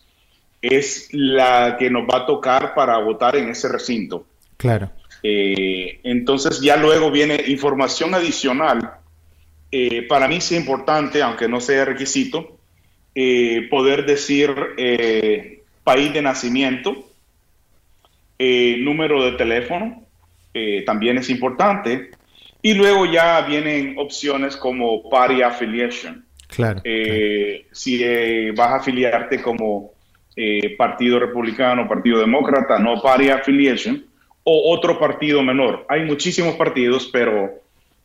es 0.61 1.09
la 1.11 1.75
que 1.77 1.89
nos 1.89 2.03
va 2.03 2.19
a 2.19 2.25
tocar 2.25 2.73
para 2.73 2.97
votar 2.99 3.35
en 3.35 3.49
ese 3.49 3.67
recinto. 3.67 4.25
Claro. 4.57 4.91
Eh, 5.23 5.99
entonces 6.03 6.61
ya 6.61 6.77
luego 6.77 7.11
viene 7.11 7.43
información 7.47 8.13
adicional. 8.13 8.91
Eh, 9.71 10.03
para 10.07 10.27
mí 10.27 10.41
sí 10.41 10.55
es 10.55 10.61
importante, 10.61 11.21
aunque 11.21 11.47
no 11.47 11.59
sea 11.61 11.85
requisito, 11.85 12.57
eh, 13.15 13.67
poder 13.69 14.05
decir 14.05 14.53
país 15.83 16.13
de 16.13 16.21
nacimiento, 16.21 17.07
número 18.39 19.23
de 19.23 19.33
teléfono, 19.33 20.03
también 20.85 21.17
es 21.17 21.29
importante. 21.29 22.11
Y 22.63 22.73
luego 22.75 23.05
ya 23.05 23.41
vienen 23.41 23.95
opciones 23.97 24.55
como 24.55 25.09
party 25.09 25.41
affiliation. 25.41 26.25
Claro. 26.55 26.81
Eh, 26.83 27.67
si 27.71 28.51
vas 28.51 28.67
a 28.67 28.75
afiliarte 28.75 29.41
como 29.41 29.91
Partido 30.77 31.19
Republicano, 31.19 31.87
Partido 31.87 32.19
Demócrata, 32.19 32.79
no 32.79 33.01
party 33.01 33.29
affiliation, 33.29 34.05
o 34.43 34.73
otro 34.73 34.99
partido 34.99 35.43
menor. 35.43 35.85
Hay 35.89 36.05
muchísimos 36.05 36.55
partidos, 36.55 37.09
pero 37.11 37.61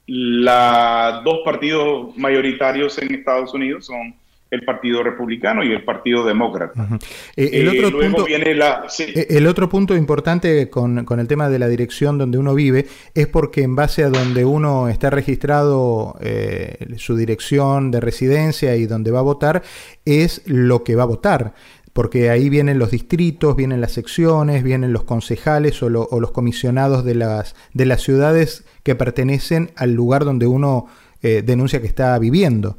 los 0.06 1.24
dos 1.24 1.40
partidos 1.44 2.16
mayoritarios 2.16 2.98
en 2.98 3.14
Estados 3.14 3.52
Unidos 3.54 3.86
son 3.86 4.14
el 4.50 4.64
Partido 4.64 5.02
Republicano 5.02 5.64
y 5.64 5.72
el 5.72 5.84
Partido 5.84 6.24
Demócrata. 6.24 6.88
Eh, 7.36 7.50
el, 7.52 7.68
otro 7.68 7.98
punto, 7.98 8.26
eh, 8.28 9.26
el 9.30 9.46
otro 9.46 9.68
punto 9.68 9.96
importante 9.96 10.70
con, 10.70 11.04
el 11.18 11.28
tema 11.28 11.48
de 11.48 11.58
la 11.58 11.68
dirección 11.68 12.16
donde 12.16 12.38
uno 12.38 12.54
vive 12.54 12.86
es 13.14 13.26
porque 13.26 13.62
en 13.62 13.74
base 13.74 14.04
a 14.04 14.10
donde 14.10 14.44
uno 14.44 14.88
está 14.88 15.10
registrado 15.10 16.16
eh, 16.20 16.94
su 16.96 17.16
dirección 17.16 17.90
de 17.90 18.00
residencia 18.00 18.76
y 18.76 18.86
donde 18.86 19.10
va 19.10 19.18
a 19.18 19.22
votar, 19.22 19.62
es 20.04 20.42
lo 20.46 20.84
que 20.84 20.94
va 20.94 21.02
a 21.02 21.06
votar 21.06 21.54
porque 21.92 22.28
ahí 22.28 22.50
vienen 22.50 22.78
los 22.78 22.90
distritos, 22.90 23.56
vienen 23.56 23.80
las 23.80 23.92
secciones, 23.92 24.62
vienen 24.62 24.92
los 24.92 25.04
concejales 25.04 25.82
o, 25.82 25.88
los 25.88 26.30
comisionados 26.30 27.06
de 27.06 27.14
las, 27.14 27.56
de 27.72 27.86
las 27.86 28.02
ciudades 28.02 28.66
que 28.82 28.94
pertenecen 28.94 29.70
al 29.76 29.94
lugar 29.94 30.26
donde 30.26 30.46
uno 30.46 30.88
denuncia 31.22 31.80
que 31.80 31.86
está 31.86 32.16
viviendo. 32.18 32.76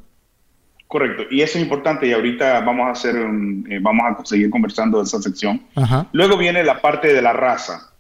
Correcto, 0.88 1.24
y 1.30 1.42
eso 1.42 1.58
es 1.58 1.64
importante 1.64 2.08
y 2.08 2.14
ahorita 2.14 2.62
vamos 2.62 2.88
a 2.88 2.92
hacer, 2.92 3.16
eh, 3.18 3.80
vamos 3.82 4.06
a 4.08 4.26
seguir 4.26 4.50
conversando 4.50 5.00
de 5.00 5.04
esa 5.04 5.22
sección. 5.22 5.62
Luego 6.14 6.38
viene 6.38 6.64
la 6.64 6.82
parte 6.82 7.14
de 7.14 7.22
la 7.22 7.34
raza. 7.34 7.92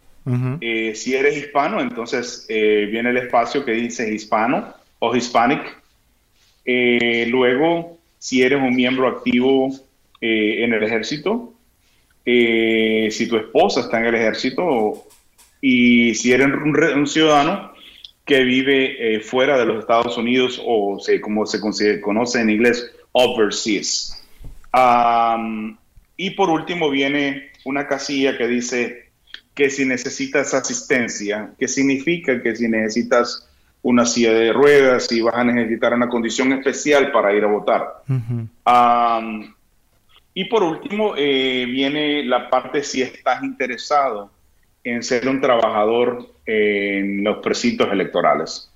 Eh, 0.59 0.93
si 0.93 1.15
eres 1.15 1.37
hispano, 1.37 1.79
entonces 1.79 2.45
eh, 2.49 2.87
viene 2.91 3.11
el 3.11 3.17
espacio 3.17 3.63
que 3.63 3.71
dice 3.71 4.13
hispano 4.13 4.73
o 4.99 5.15
hispanic. 5.15 5.61
luego, 6.65 7.97
si 8.19 8.41
eres 8.41 8.61
un 8.61 8.75
miembro 8.75 9.07
activo 9.07 9.69
en 10.21 10.73
el 10.73 10.83
ejército, 10.83 11.53
si 12.25 13.27
tu 13.29 13.37
esposa 13.37 13.81
está 13.81 13.99
en 13.99 14.05
el 14.05 14.15
ejército 14.15 15.07
y 15.61 16.13
si 16.15 16.31
eres 16.31 16.47
un 16.47 17.07
ciudadano, 17.07 17.71
que 18.27 18.43
vive 18.43 19.15
eh, 19.15 19.19
fuera 19.21 19.57
de 19.57 19.65
los 19.65 19.79
Estados 19.79 20.17
Unidos 20.17 20.61
o 20.63 20.99
como 21.21 21.45
se 21.45 21.61
conoce 22.01 22.41
en 22.41 22.49
inglés, 22.49 22.91
overseas. 23.13 24.21
y 26.17 26.29
por 26.31 26.49
último 26.49 26.89
viene 26.89 27.51
una 27.63 27.87
casilla 27.87 28.37
que 28.37 28.47
dice 28.47 29.11
que 29.55 29.69
si 29.69 29.85
necesitas 29.85 30.53
asistencia, 30.53 31.53
que 31.57 31.69
significa 31.69 32.43
que 32.43 32.55
si 32.55 32.67
necesitas 32.67 33.49
una 33.81 34.05
silla 34.05 34.33
de 34.33 34.51
ruedas 34.51 35.09
y 35.11 35.21
vas 35.21 35.35
a 35.35 35.45
necesitar 35.45 35.93
una 35.93 36.09
condición 36.09 36.51
especial 36.51 37.13
para 37.13 37.33
ir 37.33 37.45
a 37.45 37.47
votar. 37.47 38.03
y 40.33 40.45
por 40.45 40.63
último 40.63 41.13
eh, 41.15 41.65
viene 41.65 42.23
la 42.25 42.49
parte 42.49 42.83
si 42.83 43.01
estás 43.01 43.41
interesado 43.41 44.31
en 44.89 45.03
ser 45.03 45.27
un 45.27 45.41
trabajador 45.41 46.29
en 46.45 47.23
los 47.23 47.37
precintos 47.37 47.91
electorales. 47.91 48.71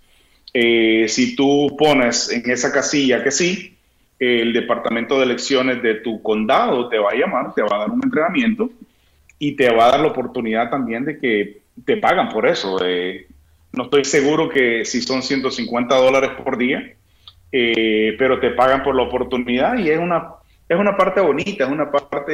Eh, 0.53 1.05
si 1.07 1.35
tú 1.35 1.75
pones 1.77 2.29
en 2.31 2.49
esa 2.49 2.71
casilla 2.71 3.23
que 3.23 3.31
sí, 3.31 3.77
el 4.19 4.53
departamento 4.53 5.17
de 5.17 5.25
elecciones 5.25 5.81
de 5.81 5.95
tu 5.95 6.21
condado 6.21 6.89
te 6.89 6.99
va 6.99 7.11
a 7.11 7.15
llamar, 7.15 7.53
te 7.53 7.61
va 7.61 7.75
a 7.75 7.79
dar 7.79 7.89
un 7.89 8.01
entrenamiento 8.03 8.69
y 9.39 9.55
te 9.55 9.71
va 9.73 9.87
a 9.87 9.91
dar 9.91 9.99
la 10.01 10.07
oportunidad 10.07 10.69
también 10.69 11.05
de 11.05 11.17
que 11.17 11.61
te 11.85 11.97
pagan 11.97 12.29
por 12.29 12.45
eso. 12.45 12.77
Eh, 12.85 13.27
no 13.71 13.85
estoy 13.85 14.03
seguro 14.03 14.49
que 14.49 14.83
si 14.85 15.01
son 15.01 15.23
150 15.23 15.95
dólares 15.95 16.31
por 16.43 16.57
día, 16.57 16.93
eh, 17.51 18.15
pero 18.19 18.39
te 18.39 18.51
pagan 18.51 18.83
por 18.83 18.95
la 18.95 19.03
oportunidad 19.03 19.77
y 19.79 19.89
es 19.89 19.97
una, 19.97 20.33
es 20.67 20.77
una 20.77 20.95
parte 20.97 21.21
bonita, 21.21 21.63
es 21.63 21.71
una 21.71 21.89
parte 21.89 22.33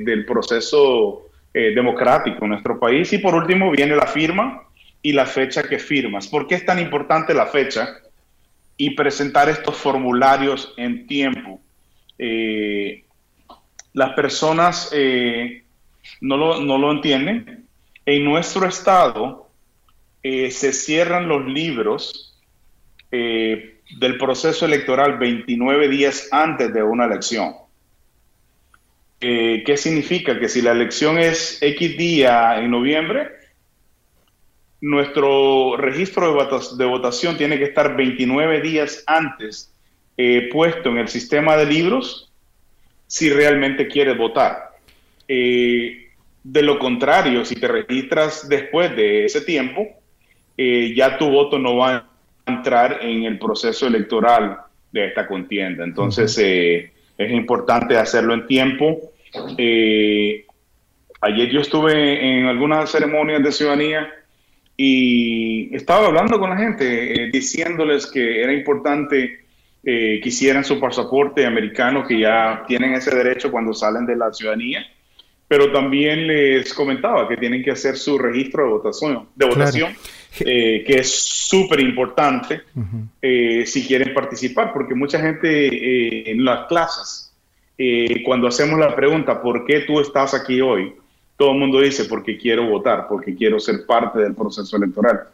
del 0.00 0.24
proceso 0.24 1.28
eh, 1.54 1.74
democrático 1.74 2.44
en 2.44 2.52
nuestro 2.52 2.80
país. 2.80 3.12
Y 3.12 3.18
por 3.18 3.34
último 3.34 3.70
viene 3.70 3.94
la 3.94 4.06
firma 4.06 4.62
y 5.02 5.12
la 5.12 5.26
fecha 5.26 5.62
que 5.62 5.78
firmas. 5.78 6.26
¿Por 6.26 6.46
qué 6.46 6.54
es 6.54 6.64
tan 6.64 6.78
importante 6.78 7.34
la 7.34 7.46
fecha? 7.46 7.98
Y 8.76 8.90
presentar 8.90 9.50
estos 9.50 9.76
formularios 9.76 10.72
en 10.78 11.06
tiempo. 11.06 11.60
Eh, 12.18 13.04
las 13.92 14.14
personas 14.14 14.90
eh, 14.94 15.64
no, 16.22 16.38
lo, 16.38 16.60
no, 16.60 16.78
lo, 16.78 16.90
entienden. 16.90 17.66
En 18.06 18.24
nuestro 18.24 18.66
estado 18.66 19.50
se 20.22 20.72
cierran 20.72 21.28
los 21.28 21.44
libros 21.46 22.40
del 23.10 24.16
proceso 24.18 24.64
electoral 24.66 25.18
29 25.18 25.88
días 25.88 26.28
antes 26.30 26.72
de 26.72 26.82
una 26.82 27.04
elección. 27.04 27.61
Eh, 29.24 29.62
¿Qué 29.64 29.76
significa? 29.76 30.36
Que 30.40 30.48
si 30.48 30.60
la 30.62 30.72
elección 30.72 31.16
es 31.16 31.62
X 31.62 31.96
día 31.96 32.58
en 32.58 32.72
noviembre, 32.72 33.28
nuestro 34.80 35.76
registro 35.76 36.34
de, 36.76 36.84
votación 36.86 37.36
tiene 37.36 37.56
que 37.56 37.66
estar 37.66 37.96
29 37.96 38.60
días 38.60 39.04
antes 39.06 39.72
eh, 40.16 40.48
puesto 40.50 40.88
en 40.88 40.98
el 40.98 41.06
sistema 41.06 41.56
de 41.56 41.66
libros 41.66 42.32
si 43.06 43.30
realmente 43.30 43.86
quieres 43.86 44.18
votar. 44.18 44.72
Eh, 45.28 46.08
de 46.42 46.62
lo 46.62 46.80
contrario, 46.80 47.44
si 47.44 47.54
te 47.54 47.68
registras 47.68 48.48
después 48.48 48.96
de 48.96 49.26
ese 49.26 49.42
tiempo, 49.42 49.86
ya 50.56 51.16
tu 51.16 51.30
voto 51.30 51.58
no 51.58 51.76
va 51.76 52.08
a 52.44 52.52
entrar 52.52 52.98
en 53.02 53.24
el 53.24 53.38
proceso 53.38 53.86
electoral 53.86 54.58
de 54.90 55.06
esta 55.06 55.28
contienda. 55.28 55.84
Entonces, 55.84 56.36
Es 56.38 57.30
importante 57.30 57.96
hacerlo 57.96 58.34
en 58.34 58.46
tiempo. 58.46 59.11
Eh, 59.56 60.44
ayer 61.20 61.50
yo 61.50 61.60
estuve 61.60 62.38
en 62.38 62.46
algunas 62.46 62.90
ceremonias 62.90 63.42
de 63.42 63.52
ciudadanía 63.52 64.12
y 64.76 65.74
estaba 65.74 66.06
hablando 66.06 66.38
con 66.38 66.50
la 66.50 66.56
gente, 66.56 67.24
eh, 67.24 67.30
diciéndoles 67.30 68.06
que 68.06 68.42
era 68.42 68.52
importante 68.52 69.44
eh, 69.84 70.20
que 70.22 70.28
hicieran 70.28 70.64
su 70.64 70.78
pasaporte 70.78 71.46
americano, 71.46 72.06
que 72.06 72.18
ya 72.18 72.64
tienen 72.66 72.94
ese 72.94 73.14
derecho 73.14 73.50
cuando 73.50 73.72
salen 73.74 74.06
de 74.06 74.16
la 74.16 74.32
ciudadanía, 74.32 74.84
pero 75.46 75.70
también 75.70 76.26
les 76.26 76.72
comentaba 76.72 77.28
que 77.28 77.36
tienen 77.36 77.62
que 77.62 77.72
hacer 77.72 77.96
su 77.96 78.16
registro 78.16 78.64
de 78.64 78.70
votación, 78.70 79.28
de 79.34 79.46
votación 79.46 79.92
eh, 80.40 80.82
que 80.86 80.94
es 80.94 81.10
súper 81.12 81.80
importante 81.80 82.62
si 83.20 83.86
quieren 83.86 84.14
participar, 84.14 84.72
porque 84.72 84.94
mucha 84.94 85.20
gente 85.20 86.30
en 86.30 86.42
las 86.44 86.66
clases, 86.66 87.31
cuando 88.24 88.46
hacemos 88.46 88.78
la 88.78 88.94
pregunta, 88.94 89.42
¿por 89.42 89.64
qué 89.64 89.80
tú 89.80 90.00
estás 90.00 90.34
aquí 90.34 90.60
hoy? 90.60 90.94
todo 91.42 91.54
el 91.54 91.58
mundo 91.58 91.80
dice 91.80 92.04
porque 92.04 92.38
quiero 92.38 92.68
votar, 92.68 93.08
porque 93.08 93.34
quiero 93.34 93.58
ser 93.58 93.84
parte 93.84 94.20
del 94.20 94.32
proceso 94.32 94.76
electoral. 94.76 95.24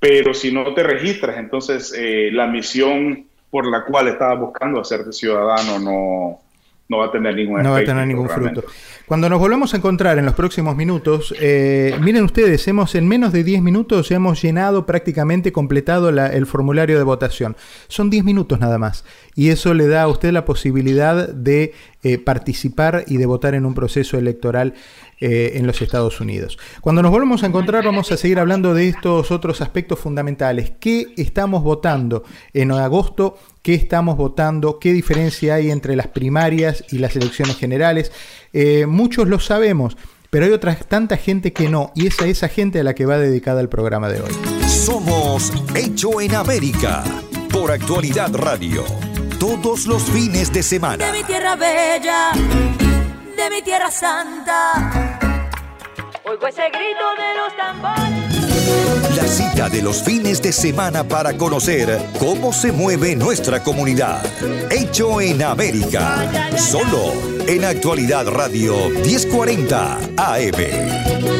Pero 0.00 0.34
si 0.34 0.52
no 0.52 0.74
te 0.74 0.82
registras, 0.82 1.38
entonces 1.38 1.94
eh, 1.96 2.30
la 2.32 2.48
misión 2.48 3.26
por 3.48 3.64
la 3.70 3.84
cual 3.84 4.08
estabas 4.08 4.40
buscando 4.40 4.80
hacerte 4.80 5.12
ciudadano 5.12 5.78
no, 5.78 6.40
no 6.88 6.98
va 6.98 7.06
a 7.06 7.10
tener 7.10 7.34
ningún 7.34 7.62
No 7.62 7.72
va 7.72 7.78
a 7.78 7.84
tener 7.84 8.06
ningún 8.06 8.28
fruto. 8.28 8.64
Cuando 9.06 9.28
nos 9.28 9.40
volvemos 9.40 9.74
a 9.74 9.76
encontrar 9.76 10.18
en 10.18 10.24
los 10.24 10.34
próximos 10.34 10.76
minutos, 10.76 11.34
eh, 11.40 11.96
miren 12.00 12.24
ustedes, 12.24 12.66
hemos 12.68 12.94
en 12.94 13.08
menos 13.08 13.32
de 13.32 13.42
10 13.42 13.62
minutos 13.62 14.10
hemos 14.10 14.40
llenado 14.40 14.86
prácticamente 14.86 15.52
completado 15.52 16.08
el 16.08 16.46
formulario 16.46 16.98
de 16.98 17.04
votación. 17.04 17.56
Son 17.88 18.10
10 18.10 18.24
minutos 18.24 18.60
nada 18.60 18.78
más. 18.78 19.04
Y 19.34 19.50
eso 19.50 19.74
le 19.74 19.88
da 19.88 20.02
a 20.02 20.08
usted 20.08 20.32
la 20.32 20.44
posibilidad 20.44 21.28
de 21.28 21.74
eh, 22.02 22.18
participar 22.18 23.04
y 23.06 23.16
de 23.16 23.26
votar 23.26 23.54
en 23.54 23.66
un 23.66 23.74
proceso 23.74 24.18
electoral 24.18 24.74
eh, 25.18 25.52
en 25.54 25.66
los 25.66 25.80
Estados 25.80 26.20
Unidos. 26.20 26.58
Cuando 26.80 27.02
nos 27.02 27.10
volvemos 27.10 27.42
a 27.42 27.46
encontrar 27.46 27.84
vamos 27.84 28.12
a 28.12 28.16
seguir 28.16 28.38
hablando 28.38 28.74
de 28.74 28.88
estos 28.88 29.30
otros 29.30 29.60
aspectos 29.60 29.98
fundamentales. 29.98 30.72
¿Qué 30.78 31.14
estamos 31.16 31.62
votando 31.62 32.22
en 32.52 32.70
agosto? 32.70 33.38
¿Qué 33.62 33.74
estamos 33.74 34.16
votando? 34.16 34.78
¿Qué 34.78 34.92
diferencia 34.92 35.54
hay 35.54 35.70
entre 35.70 35.96
las 35.96 36.08
primarias 36.08 36.84
y 36.90 36.98
las 36.98 37.16
elecciones 37.16 37.56
generales? 37.56 38.12
Eh, 38.52 38.86
muchos 38.86 39.26
lo 39.26 39.40
sabemos. 39.40 39.96
Pero 40.30 40.44
hay 40.44 40.52
otra 40.52 40.74
tanta 40.74 41.16
gente 41.16 41.52
que 41.52 41.68
no, 41.68 41.92
y 41.94 42.08
es 42.08 42.20
a 42.20 42.26
esa 42.26 42.48
gente 42.48 42.80
a 42.80 42.84
la 42.84 42.94
que 42.94 43.06
va 43.06 43.16
dedicada 43.16 43.60
el 43.60 43.68
programa 43.68 44.08
de 44.08 44.20
hoy. 44.20 44.32
Somos 44.68 45.52
Hecho 45.74 46.20
en 46.20 46.34
América 46.34 47.04
por 47.50 47.70
Actualidad 47.70 48.34
Radio. 48.34 48.84
Todos 49.38 49.86
los 49.86 50.02
fines 50.04 50.52
de 50.52 50.62
semana. 50.62 51.06
De 51.06 51.12
mi 51.12 51.24
tierra 51.24 51.56
bella 51.56 52.32
de 53.36 53.50
mi 53.50 53.62
tierra 53.62 53.90
santa. 53.90 55.12
Oigo 56.24 56.46
ese 56.46 56.62
grito 56.70 57.04
de 57.16 57.34
los 57.36 57.56
tambores. 57.56 59.16
La 59.16 59.28
cita 59.28 59.68
de 59.68 59.82
los 59.82 60.02
fines 60.02 60.42
de 60.42 60.52
semana 60.52 61.04
para 61.04 61.36
conocer 61.36 62.00
cómo 62.18 62.52
se 62.52 62.72
mueve 62.72 63.14
nuestra 63.14 63.62
comunidad. 63.62 64.24
Hecho 64.70 65.20
en 65.20 65.42
América. 65.42 66.56
Solo 66.56 67.12
en 67.46 67.64
Actualidad 67.64 68.26
Radio 68.28 68.88
1040 68.88 69.98
AM. 70.16 71.36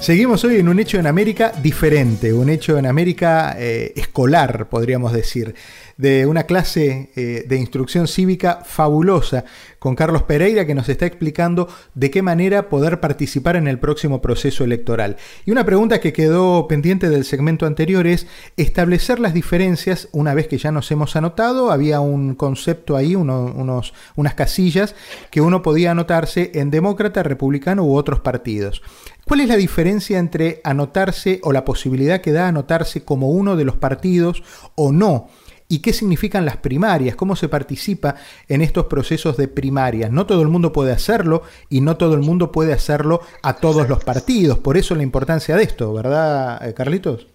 Seguimos 0.00 0.42
hoy 0.44 0.56
en 0.56 0.68
un 0.68 0.80
hecho 0.80 0.98
en 0.98 1.06
América 1.06 1.52
diferente, 1.60 2.32
un 2.32 2.48
hecho 2.48 2.78
en 2.78 2.86
América 2.86 3.56
eh, 3.58 3.92
escolar, 3.94 4.68
podríamos 4.70 5.12
decir 5.12 5.54
de 5.98 6.26
una 6.26 6.44
clase 6.44 7.10
eh, 7.16 7.44
de 7.46 7.56
instrucción 7.56 8.06
cívica 8.06 8.62
fabulosa 8.64 9.44
con 9.80 9.96
Carlos 9.96 10.22
Pereira 10.22 10.64
que 10.64 10.74
nos 10.74 10.88
está 10.88 11.06
explicando 11.06 11.68
de 11.94 12.10
qué 12.10 12.22
manera 12.22 12.68
poder 12.68 13.00
participar 13.00 13.56
en 13.56 13.66
el 13.66 13.80
próximo 13.80 14.22
proceso 14.22 14.62
electoral. 14.64 15.16
Y 15.44 15.50
una 15.50 15.66
pregunta 15.66 16.00
que 16.00 16.12
quedó 16.12 16.68
pendiente 16.68 17.08
del 17.08 17.24
segmento 17.24 17.66
anterior 17.66 18.06
es 18.06 18.28
establecer 18.56 19.18
las 19.18 19.34
diferencias 19.34 20.08
una 20.12 20.34
vez 20.34 20.46
que 20.46 20.58
ya 20.58 20.70
nos 20.70 20.90
hemos 20.92 21.16
anotado. 21.16 21.72
Había 21.72 22.00
un 22.00 22.36
concepto 22.36 22.96
ahí, 22.96 23.16
unos, 23.16 23.92
unas 24.14 24.34
casillas 24.34 24.94
que 25.30 25.40
uno 25.40 25.62
podía 25.62 25.90
anotarse 25.90 26.52
en 26.54 26.70
demócrata, 26.70 27.24
republicano 27.24 27.84
u 27.84 27.96
otros 27.96 28.20
partidos. 28.20 28.82
¿Cuál 29.24 29.40
es 29.40 29.48
la 29.48 29.56
diferencia 29.56 30.18
entre 30.18 30.60
anotarse 30.62 31.40
o 31.42 31.52
la 31.52 31.64
posibilidad 31.64 32.20
que 32.20 32.32
da 32.32 32.46
anotarse 32.46 33.04
como 33.04 33.30
uno 33.30 33.56
de 33.56 33.64
los 33.64 33.76
partidos 33.76 34.44
o 34.76 34.92
no? 34.92 35.28
Y 35.68 35.80
qué 35.80 35.92
significan 35.92 36.46
las 36.46 36.56
primarias, 36.56 37.14
cómo 37.14 37.36
se 37.36 37.48
participa 37.48 38.16
en 38.48 38.62
estos 38.62 38.86
procesos 38.86 39.36
de 39.36 39.48
primarias. 39.48 40.10
No 40.10 40.26
todo 40.26 40.42
el 40.42 40.48
mundo 40.48 40.72
puede 40.72 40.92
hacerlo 40.92 41.42
y 41.68 41.82
no 41.82 41.96
todo 41.96 42.14
el 42.14 42.20
mundo 42.20 42.50
puede 42.50 42.72
hacerlo 42.72 43.20
a 43.42 43.56
todos 43.56 43.88
los 43.88 44.02
partidos. 44.02 44.58
Por 44.58 44.78
eso 44.78 44.94
la 44.94 45.02
importancia 45.02 45.56
de 45.56 45.64
esto, 45.64 45.92
¿verdad, 45.92 46.66
eh, 46.66 46.72
Carlitos? 46.72 47.26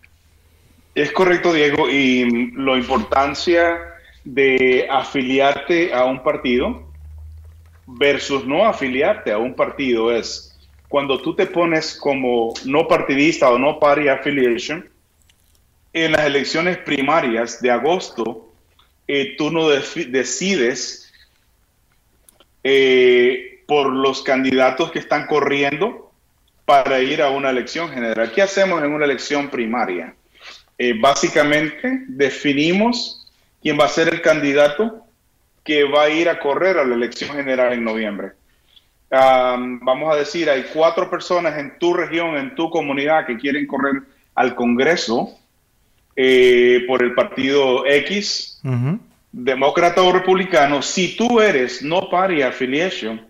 Es 0.95 1.11
correcto, 1.11 1.53
Diego, 1.53 1.89
y 1.89 2.51
la 2.55 2.77
importancia 2.77 3.77
de 4.23 4.87
afiliarte 4.89 5.93
a 5.93 6.05
un 6.05 6.23
partido 6.23 6.83
versus 7.85 8.45
no 8.45 8.65
afiliarte 8.65 9.31
a 9.31 9.37
un 9.37 9.53
partido 9.55 10.11
es 10.11 10.57
cuando 10.87 11.19
tú 11.19 11.35
te 11.35 11.47
pones 11.47 11.95
como 11.95 12.53
no 12.65 12.87
partidista 12.87 13.49
o 13.49 13.57
no 13.57 13.79
party 13.79 14.07
affiliation, 14.07 14.87
en 15.93 16.11
las 16.11 16.25
elecciones 16.25 16.79
primarias 16.79 17.61
de 17.61 17.69
agosto, 17.69 18.51
eh, 19.07 19.35
tú 19.37 19.51
no 19.51 19.69
decides 19.69 21.13
eh, 22.63 23.63
por 23.67 23.93
los 23.93 24.23
candidatos 24.23 24.91
que 24.91 24.99
están 24.99 25.27
corriendo 25.27 26.11
para 26.65 26.99
ir 26.99 27.21
a 27.21 27.29
una 27.29 27.51
elección 27.51 27.89
general. 27.89 28.31
¿Qué 28.31 28.41
hacemos 28.41 28.83
en 28.83 28.91
una 28.91 29.05
elección 29.05 29.49
primaria? 29.49 30.15
Eh, 30.79 30.93
básicamente 30.99 32.05
definimos 32.07 33.31
quién 33.61 33.79
va 33.79 33.85
a 33.85 33.89
ser 33.89 34.11
el 34.11 34.21
candidato 34.21 35.05
que 35.63 35.83
va 35.83 36.03
a 36.03 36.09
ir 36.09 36.27
a 36.27 36.39
correr 36.39 36.77
a 36.79 36.83
la 36.83 36.95
elección 36.95 37.35
general 37.35 37.71
en 37.73 37.83
noviembre. 37.83 38.31
vamos 39.11 40.11
a 40.11 40.17
decir, 40.17 40.49
hay 40.49 40.65
cuatro 40.73 41.09
personas 41.09 41.57
en 41.59 41.77
tu 41.77 41.93
región, 41.93 42.35
en 42.35 42.55
tu 42.55 42.71
comunidad 42.71 43.27
que 43.27 43.37
quieren 43.37 43.67
correr 43.67 44.01
al 44.33 44.55
Congreso 44.55 45.37
eh, 46.15 46.83
por 46.87 47.03
el 47.03 47.13
partido 47.13 47.85
X, 47.85 48.61
demócrata 49.31 50.01
o 50.03 50.11
republicano, 50.11 50.81
si 50.81 51.15
tú 51.15 51.41
eres 51.41 51.81
no 51.81 52.09
party 52.09 52.41
affiliation, 52.43 53.25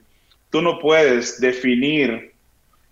tú 0.49 0.61
no 0.61 0.79
puedes 0.79 1.39
definir 1.39 2.33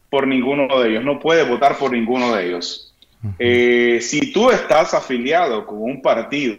por 0.10 0.27
ninguno 0.27 0.80
de 0.80 0.89
ellos, 0.89 1.04
no 1.04 1.19
puedes 1.19 1.47
votar 1.47 1.77
por 1.77 1.91
ninguno 1.91 2.36
de 2.36 2.47
ellos. 2.47 2.93
Eh, 3.38 3.99
si 4.01 4.32
tú 4.32 4.49
estás 4.49 4.93
afiliado 4.93 5.65
con 5.65 5.82
un 5.82 6.01
partido, 6.01 6.58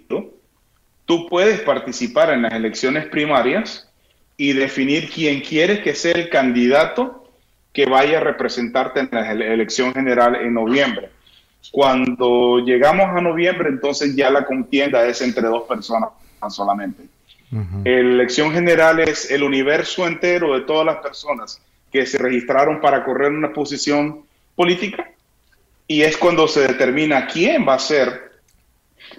tú 1.05 1.27
puedes 1.29 1.61
participar 1.61 2.31
en 2.31 2.43
las 2.43 2.53
elecciones 2.53 3.07
primarias 3.07 3.89
y 4.37 4.53
definir 4.53 5.11
quién 5.11 5.41
quieres 5.41 5.81
que 5.81 5.95
sea 5.95 6.13
el 6.13 6.29
candidato 6.29 7.31
que 7.73 7.87
vaya 7.87 8.19
a 8.19 8.21
representarte 8.21 9.01
en 9.01 9.09
la 9.11 9.33
elección 9.33 9.93
general 9.93 10.37
en 10.37 10.55
noviembre. 10.55 11.11
Cuando 11.71 12.59
llegamos 12.59 13.07
a 13.09 13.21
noviembre, 13.21 13.69
entonces 13.69 14.17
ya 14.17 14.31
la 14.31 14.45
contienda 14.45 15.07
es 15.07 15.21
entre 15.23 15.49
dos 15.49 15.63
personas 15.63 16.11
solamente. 16.49 17.05
La 17.51 17.91
elección 17.91 18.51
general 18.53 19.01
es 19.01 19.31
el 19.31 19.43
universo 19.43 20.07
entero 20.07 20.55
de 20.55 20.63
todas 20.63 20.87
las 20.87 20.97
personas 20.97 21.61
que 21.93 22.07
se 22.07 22.17
registraron 22.17 22.81
para 22.81 23.05
correr 23.05 23.31
una 23.31 23.53
posición 23.53 24.23
política 24.57 25.11
y 25.87 26.03
es 26.03 26.17
cuando 26.17 26.49
se 26.49 26.67
determina 26.67 27.27
quién 27.27 27.69
va 27.69 27.75
a 27.75 27.79
ser 27.79 28.33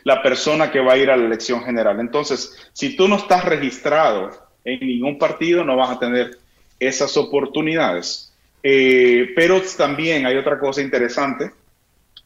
la 0.04 0.24
persona 0.24 0.72
que 0.72 0.80
va 0.80 0.94
a 0.94 0.98
ir 0.98 1.12
a 1.12 1.16
la 1.16 1.26
elección 1.26 1.64
general. 1.64 2.00
Entonces, 2.00 2.70
si 2.74 2.96
tú 2.96 3.08
no 3.08 3.18
estás 3.18 3.46
registrado 3.46 4.32
en 4.66 4.80
ningún 4.80 5.20
partido, 5.20 5.64
no 5.64 5.76
vas 5.76 5.92
a 5.92 6.00
tener 6.00 6.40
esas 6.80 7.16
oportunidades. 7.18 8.34
Eh, 8.64 9.32
pero 9.36 9.62
también 9.78 10.26
hay 10.26 10.38
otra 10.38 10.58
cosa 10.58 10.82
interesante 10.82 11.52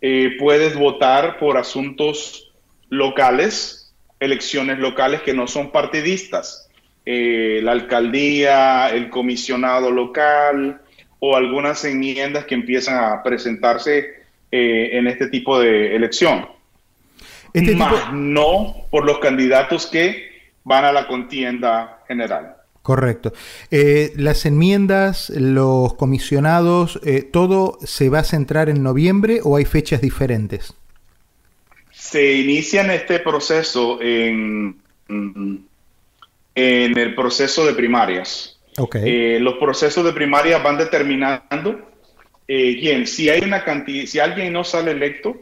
eh, 0.02 0.36
puedes 0.38 0.76
votar 0.76 1.40
por 1.40 1.58
asuntos 1.58 2.52
locales, 2.90 3.94
elecciones 4.20 4.80
locales 4.80 5.22
que 5.22 5.34
no 5.34 5.48
son 5.48 5.72
partidistas, 5.72 6.70
eh, 7.06 7.62
la 7.64 7.72
alcaldía, 7.72 8.90
el 8.90 9.10
comisionado 9.10 9.92
local 9.92 10.82
o 11.20 11.36
algunas 11.36 11.84
enmiendas 11.86 12.46
que 12.46 12.56
empiezan 12.56 13.04
a 13.04 13.24
presentarse 13.24 14.26
eh, 14.52 14.90
en 14.92 15.08
este 15.08 15.28
tipo 15.28 15.60
de 15.60 15.96
elección. 15.96 16.48
Este 17.54 17.76
no 18.12 18.76
por 18.92 19.06
los 19.06 19.20
candidatos 19.20 19.88
que 19.88 20.52
van 20.64 20.86
a 20.86 20.92
la 20.92 21.08
contienda 21.08 22.04
general. 22.08 22.57
Correcto. 22.88 23.34
Eh, 23.70 24.14
las 24.16 24.46
enmiendas, 24.46 25.30
los 25.32 25.96
comisionados, 25.96 27.02
eh, 27.04 27.22
¿todo 27.22 27.78
se 27.84 28.08
va 28.08 28.20
a 28.20 28.24
centrar 28.24 28.70
en 28.70 28.82
noviembre 28.82 29.42
o 29.44 29.58
hay 29.58 29.66
fechas 29.66 30.00
diferentes? 30.00 30.74
Se 31.92 32.36
inicia 32.36 32.86
en 32.86 32.92
este 32.92 33.20
proceso 33.20 34.02
en, 34.02 34.78
en 35.10 35.68
el 36.56 37.14
proceso 37.14 37.66
de 37.66 37.74
primarias. 37.74 38.58
Eh, 38.94 39.40
los 39.42 39.56
procesos 39.56 40.06
de 40.06 40.14
primarias 40.14 40.64
van 40.64 40.78
determinando 40.78 41.90
eh, 42.48 42.78
quién. 42.80 43.06
Si 43.06 43.30
hay 43.30 43.42
una 43.42 43.66
cantidad, 43.66 44.06
si 44.06 44.20
alguien 44.20 44.54
no 44.54 44.64
sale 44.64 44.92
electo 44.92 45.36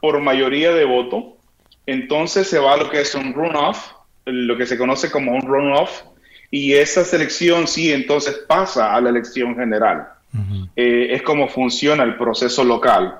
por 0.00 0.20
mayoría 0.20 0.70
de 0.70 0.84
voto, 0.84 1.36
entonces 1.84 2.46
se 2.46 2.60
va 2.60 2.74
a 2.74 2.76
lo 2.76 2.90
que 2.90 3.00
es 3.00 3.12
un 3.16 3.34
runoff, 3.34 3.90
lo 4.24 4.56
que 4.56 4.66
se 4.66 4.78
conoce 4.78 5.10
como 5.10 5.32
un 5.32 5.42
runoff, 5.42 6.02
y 6.54 6.74
esa 6.74 7.02
selección 7.02 7.66
sí 7.66 7.90
entonces 7.90 8.44
pasa 8.46 8.94
a 8.94 9.00
la 9.00 9.08
elección 9.08 9.56
general. 9.56 10.06
Eh, 10.76 11.08
es 11.10 11.22
como 11.22 11.48
funciona 11.48 12.04
el 12.04 12.16
proceso 12.18 12.62
local. 12.62 13.18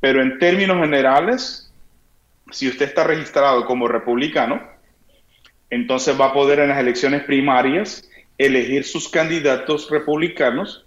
Pero 0.00 0.22
en 0.22 0.38
términos 0.38 0.78
generales, 0.78 1.70
si 2.50 2.68
usted 2.68 2.86
está 2.86 3.04
registrado 3.04 3.66
como 3.66 3.86
republicano, 3.86 4.62
entonces 5.68 6.18
va 6.18 6.28
a 6.28 6.32
poder 6.32 6.60
en 6.60 6.70
las 6.70 6.78
elecciones 6.78 7.22
primarias 7.24 8.08
elegir 8.38 8.84
sus 8.84 9.10
candidatos 9.10 9.90
republicanos 9.90 10.86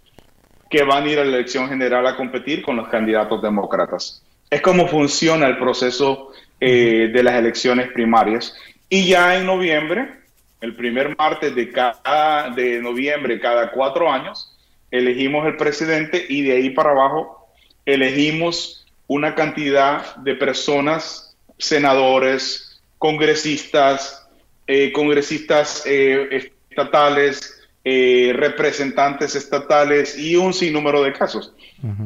que 0.72 0.84
van 0.84 1.04
a 1.04 1.10
ir 1.10 1.20
a 1.20 1.24
la 1.24 1.38
elección 1.38 1.70
general 1.70 2.08
a 2.08 2.18
competir 2.18 2.64
con 2.64 2.76
los 2.76 2.88
candidatos 2.88 3.40
demócratas. 3.40 4.24
Es 4.50 4.62
como 4.62 4.88
funciona 4.88 5.46
el 5.46 5.60
proceso 5.60 6.32
eh, 6.60 7.12
de 7.14 7.22
las 7.22 7.36
elecciones 7.36 7.92
primarias. 7.92 8.56
Y 8.90 9.06
ya 9.06 9.38
en 9.38 9.46
noviembre, 9.46 10.23
el 10.64 10.76
primer 10.76 11.14
martes 11.18 11.54
de, 11.54 11.70
cada, 11.74 12.50
de 12.52 12.80
noviembre 12.80 13.38
cada 13.38 13.70
cuatro 13.70 14.10
años, 14.10 14.56
elegimos 14.92 15.46
el 15.46 15.58
presidente 15.58 16.26
y 16.30 16.42
de 16.42 16.54
ahí 16.54 16.70
para 16.70 16.92
abajo 16.92 17.50
elegimos 17.86 18.86
una 19.08 19.36
cantidad 19.36 20.16
de 20.16 20.36
personas, 20.36 21.36
senadores, 21.58 22.82
congresistas, 22.98 24.26
eh, 24.66 24.94
congresistas 24.94 25.84
eh, 25.86 26.50
estatales, 26.70 27.62
eh, 27.84 28.32
representantes 28.34 29.36
estatales 29.36 30.18
y 30.18 30.38
un 30.38 30.54
sinnúmero 30.54 31.04
de 31.04 31.12
casos. 31.12 31.54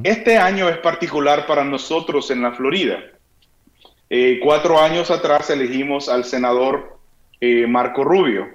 Este 0.03 0.35
año 0.37 0.67
es 0.67 0.77
particular 0.77 1.45
para 1.45 1.63
nosotros 1.63 2.31
en 2.31 2.41
la 2.41 2.53
Florida. 2.53 3.03
Cuatro 4.41 4.79
años 4.79 5.11
atrás 5.11 5.51
elegimos 5.51 6.09
al 6.09 6.25
senador 6.25 6.96
eh, 7.39 7.67
Marco 7.67 8.03
Rubio. 8.03 8.47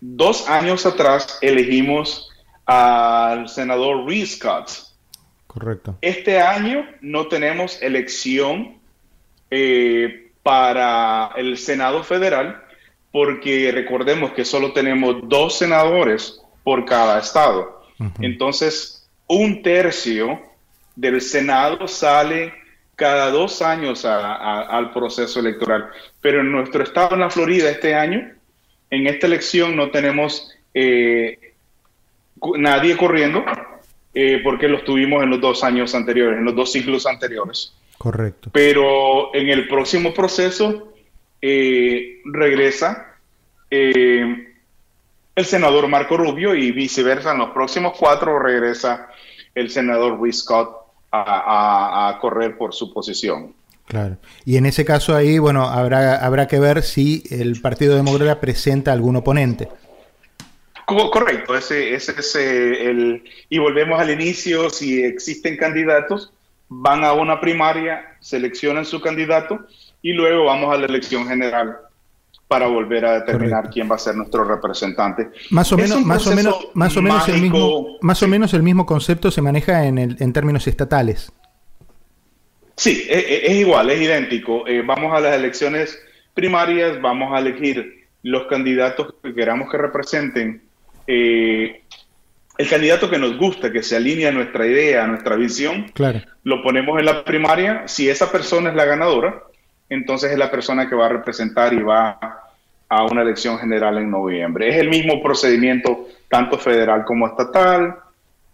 Dos 0.00 0.48
años 0.48 0.86
atrás 0.86 1.38
elegimos 1.42 2.30
al 2.66 3.48
senador 3.48 4.06
Reese 4.06 4.36
Scott. 4.36 4.70
Correcto. 5.46 5.98
Este 6.00 6.40
año 6.40 6.86
no 7.00 7.28
tenemos 7.28 7.80
elección 7.82 8.78
para 10.42 11.32
el 11.36 11.58
Senado 11.58 12.02
Federal 12.04 12.62
porque 13.12 13.70
recordemos 13.72 14.32
que 14.32 14.44
solo 14.44 14.72
tenemos 14.72 15.16
dos 15.24 15.58
senadores 15.58 16.40
por 16.62 16.84
cada 16.84 17.18
estado. 17.18 17.82
Entonces, 18.20 19.08
un 19.26 19.62
tercio 19.62 20.40
del 20.96 21.20
Senado 21.20 21.86
sale 21.86 22.54
cada 23.00 23.30
dos 23.30 23.62
años 23.62 24.04
al 24.04 24.92
proceso 24.92 25.40
electoral. 25.40 25.88
Pero 26.20 26.42
en 26.42 26.52
nuestro 26.52 26.84
estado, 26.84 27.14
en 27.14 27.20
la 27.20 27.30
Florida, 27.30 27.70
este 27.70 27.94
año, 27.94 28.30
en 28.90 29.06
esta 29.06 29.26
elección 29.26 29.74
no 29.74 29.90
tenemos 29.90 30.52
eh, 30.74 31.54
nadie 32.58 32.98
corriendo, 32.98 33.42
eh, 34.12 34.42
porque 34.44 34.68
los 34.68 34.84
tuvimos 34.84 35.22
en 35.22 35.30
los 35.30 35.40
dos 35.40 35.64
años 35.64 35.94
anteriores, 35.94 36.40
en 36.40 36.44
los 36.44 36.54
dos 36.54 36.72
ciclos 36.72 37.06
anteriores. 37.06 37.72
Correcto. 37.96 38.50
Pero 38.52 39.34
en 39.34 39.48
el 39.48 39.66
próximo 39.66 40.12
proceso 40.12 40.92
eh, 41.40 42.20
regresa 42.26 43.16
el 43.70 44.44
senador 45.42 45.88
Marco 45.88 46.18
Rubio 46.18 46.54
y 46.54 46.70
viceversa. 46.70 47.32
En 47.32 47.38
los 47.38 47.50
próximos 47.50 47.94
cuatro 47.98 48.38
regresa 48.38 49.08
el 49.54 49.70
senador 49.70 50.18
Ruiz 50.18 50.40
Scott 50.40 50.79
a, 51.12 52.18
correr 52.20 52.56
por 52.56 52.74
su 52.74 52.92
posición. 52.92 53.54
Claro. 53.86 54.18
Y 54.44 54.56
en 54.56 54.66
ese 54.66 54.84
caso 54.84 55.16
ahí, 55.16 55.38
bueno, 55.38 55.64
habrá, 55.64 56.24
habrá 56.24 56.46
que 56.46 56.60
ver 56.60 56.82
si 56.82 57.24
el 57.30 57.60
Partido 57.60 57.96
Demócrata 57.96 58.40
presenta 58.40 58.92
algún 58.92 59.16
oponente. 59.16 59.68
Correcto, 60.86 61.56
ese, 61.56 61.94
ese 61.94 62.12
es 62.18 62.34
el... 62.34 63.22
Y 63.48 63.58
volvemos 63.58 64.00
al 64.00 64.10
inicio, 64.10 64.70
si 64.70 65.02
existen 65.04 65.56
candidatos, 65.56 66.32
van 66.68 67.04
a 67.04 67.12
una 67.12 67.40
primaria, 67.40 68.16
seleccionan 68.20 68.84
su 68.84 69.00
candidato 69.00 69.66
y 70.02 70.12
luego 70.12 70.46
vamos 70.46 70.74
a 70.74 70.78
la 70.78 70.86
elección 70.86 71.28
general 71.28 71.78
para 72.50 72.66
volver 72.66 73.06
a 73.06 73.20
determinar 73.20 73.70
quién 73.70 73.88
va 73.88 73.94
a 73.94 73.98
ser 73.98 74.16
nuestro 74.16 74.42
representante. 74.42 75.30
Más 75.50 75.70
o 75.70 75.76
menos, 75.76 76.04
más 76.04 76.26
o 76.26 76.34
menos, 76.34 76.68
más 76.74 76.96
o 76.96 77.00
menos 77.00 77.28
el 77.28 77.40
mismo, 77.40 77.96
más 78.00 78.20
o 78.24 78.26
menos 78.26 78.52
el 78.54 78.64
mismo 78.64 78.86
concepto 78.86 79.30
se 79.30 79.40
maneja 79.40 79.86
en, 79.86 79.98
el, 79.98 80.16
en 80.18 80.32
términos 80.32 80.66
estatales. 80.66 81.32
Sí, 82.74 83.06
e, 83.08 83.18
e, 83.20 83.52
es, 83.52 83.56
igual, 83.56 83.88
es 83.90 84.00
idéntico. 84.00 84.66
Eh, 84.66 84.82
vamos 84.84 85.16
a 85.16 85.20
las 85.20 85.36
elecciones 85.36 85.96
primarias, 86.34 87.00
vamos 87.00 87.32
a 87.32 87.38
elegir 87.38 88.08
los 88.24 88.48
candidatos 88.48 89.14
que 89.22 89.32
queramos 89.32 89.70
que 89.70 89.78
representen 89.78 90.60
eh, 91.06 91.84
el 92.58 92.68
candidato 92.68 93.08
que 93.08 93.18
nos 93.18 93.38
gusta, 93.38 93.70
que 93.70 93.84
se 93.84 93.94
alinea 93.94 94.30
a 94.30 94.32
nuestra 94.32 94.66
idea, 94.66 95.04
a 95.04 95.06
nuestra 95.06 95.36
visión. 95.36 95.86
Claro. 95.94 96.20
Lo 96.42 96.64
ponemos 96.64 96.98
en 96.98 97.04
la 97.04 97.22
primaria. 97.22 97.86
Si 97.86 98.08
esa 98.08 98.32
persona 98.32 98.70
es 98.70 98.74
la 98.74 98.86
ganadora, 98.86 99.44
entonces 99.88 100.32
es 100.32 100.38
la 100.38 100.50
persona 100.50 100.88
que 100.88 100.96
va 100.96 101.06
a 101.06 101.10
representar 101.10 101.72
y 101.74 101.82
va 101.82 102.10
a 102.10 102.39
una 102.90 103.22
elección 103.22 103.58
general 103.58 103.98
en 103.98 104.10
noviembre. 104.10 104.68
Es 104.68 104.76
el 104.76 104.88
mismo 104.88 105.22
procedimiento 105.22 106.08
tanto 106.28 106.58
federal 106.58 107.04
como 107.04 107.26
estatal 107.26 107.96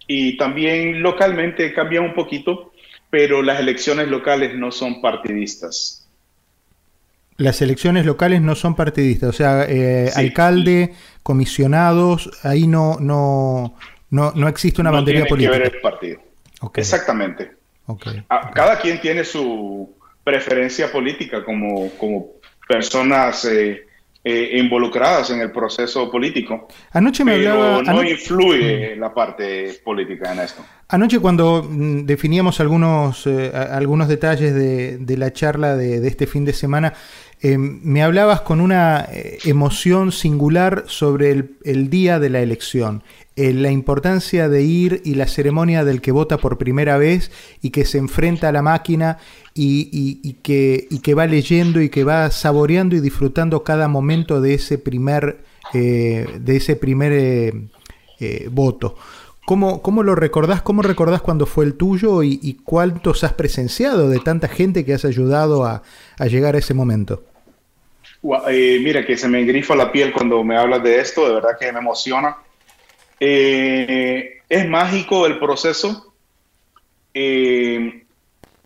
y 0.06 0.36
también 0.36 1.02
localmente 1.02 1.72
cambia 1.72 2.00
un 2.00 2.14
poquito, 2.14 2.72
pero 3.10 3.42
las 3.42 3.60
elecciones 3.60 4.08
locales 4.08 4.54
no 4.54 4.70
son 4.70 5.00
partidistas. 5.00 6.08
Las 7.38 7.60
elecciones 7.60 8.06
locales 8.06 8.40
no 8.40 8.54
son 8.54 8.74
partidistas, 8.74 9.28
o 9.28 9.32
sea, 9.32 9.66
eh, 9.68 10.10
alcalde, 10.14 10.94
comisionados, 11.22 12.30
ahí 12.42 12.66
no, 12.66 12.96
no, 12.98 13.74
no, 14.10 14.32
no 14.32 14.48
existe 14.48 14.80
una 14.80 14.90
bandería 14.90 15.26
política. 15.26 15.52
Que 15.52 15.58
ver 15.58 15.74
el 15.74 15.80
partido. 15.80 16.20
Exactamente. 16.74 17.52
Cada 18.54 18.78
quien 18.80 19.00
tiene 19.00 19.22
su, 19.22 19.96
preferencia 20.26 20.90
política 20.90 21.44
como, 21.44 21.88
como 21.90 22.32
personas 22.66 23.44
eh, 23.44 23.86
eh, 24.28 24.58
involucradas 24.58 25.30
en 25.30 25.40
el 25.40 25.52
proceso 25.52 26.10
político. 26.10 26.66
Anoche 26.90 27.24
me 27.24 27.36
pero 27.36 27.80
no 27.80 28.02
influye 28.02 28.96
la 28.96 29.14
parte 29.14 29.78
política 29.84 30.32
en 30.32 30.40
esto. 30.40 30.64
Anoche 30.88 31.20
cuando 31.20 31.62
mm, 31.62 32.06
definíamos 32.06 32.58
algunos, 32.58 33.24
eh, 33.28 33.52
algunos 33.54 34.08
detalles 34.08 34.52
de, 34.52 34.98
de, 34.98 35.16
la 35.16 35.32
charla 35.32 35.76
de, 35.76 36.00
de, 36.00 36.08
este 36.08 36.26
fin 36.26 36.44
de 36.44 36.54
semana, 36.54 36.92
me 37.40 38.02
hablabas 38.02 38.40
con 38.40 38.60
una 38.60 39.06
emoción 39.44 40.10
singular 40.10 40.82
sobre 40.88 41.30
el, 41.30 41.50
el 41.62 41.88
día 41.88 42.18
de 42.18 42.28
la 42.28 42.40
elección. 42.40 43.04
la 43.36 43.70
importancia 43.70 44.48
de 44.48 44.62
ir 44.62 45.02
y 45.04 45.14
la 45.14 45.28
ceremonia 45.28 45.84
del 45.84 46.00
que 46.00 46.10
vota 46.10 46.38
por 46.38 46.58
primera 46.58 46.98
vez 46.98 47.30
y 47.62 47.70
que 47.70 47.84
se 47.84 47.98
enfrenta 47.98 48.48
a 48.48 48.52
la 48.52 48.62
máquina 48.62 49.18
y, 49.58 50.34
que, 50.42 50.86
que, 51.02 51.14
va 51.14 51.26
leyendo 51.26 51.80
y 51.80 51.88
que 51.88 52.04
va 52.04 52.30
saboreando 52.30 52.94
y 52.94 53.00
disfrutando 53.00 53.64
cada 53.64 53.88
momento 53.88 54.40
de 54.40 54.54
ese 54.54 54.76
primer, 54.76 55.38
eh, 55.72 56.26
de 56.38 56.56
ese 56.56 56.76
primer 56.76 57.12
eh, 57.12 57.52
eh, 58.20 58.48
voto. 58.50 58.96
¿Cómo, 59.46 59.80
¿Cómo, 59.80 60.02
lo 60.02 60.14
recordás? 60.14 60.60
¿Cómo 60.60 60.82
recordás 60.82 61.22
cuando 61.22 61.46
fue 61.46 61.64
el 61.64 61.74
tuyo 61.74 62.22
y, 62.22 62.58
cuántos 62.64 63.24
has 63.24 63.32
presenciado 63.32 64.10
de 64.10 64.18
tanta 64.18 64.48
gente 64.48 64.84
que 64.84 64.92
has 64.92 65.04
ayudado 65.04 65.64
a, 65.64 65.82
llegar 66.28 66.54
a 66.56 66.58
ese 66.58 66.74
momento? 66.74 67.22
mira, 68.22 69.06
que 69.06 69.16
se 69.16 69.28
me 69.28 69.40
engrifa 69.40 69.76
la 69.76 69.92
piel 69.92 70.12
cuando 70.12 70.42
me 70.42 70.56
hablas 70.56 70.82
de 70.82 70.98
esto, 70.98 71.28
de 71.28 71.34
verdad 71.34 71.50
que 71.58 71.72
me 71.72 71.78
emociona. 71.78 72.36
es 73.20 74.68
mágico 74.68 75.26
el 75.26 75.38
proceso 75.38 76.12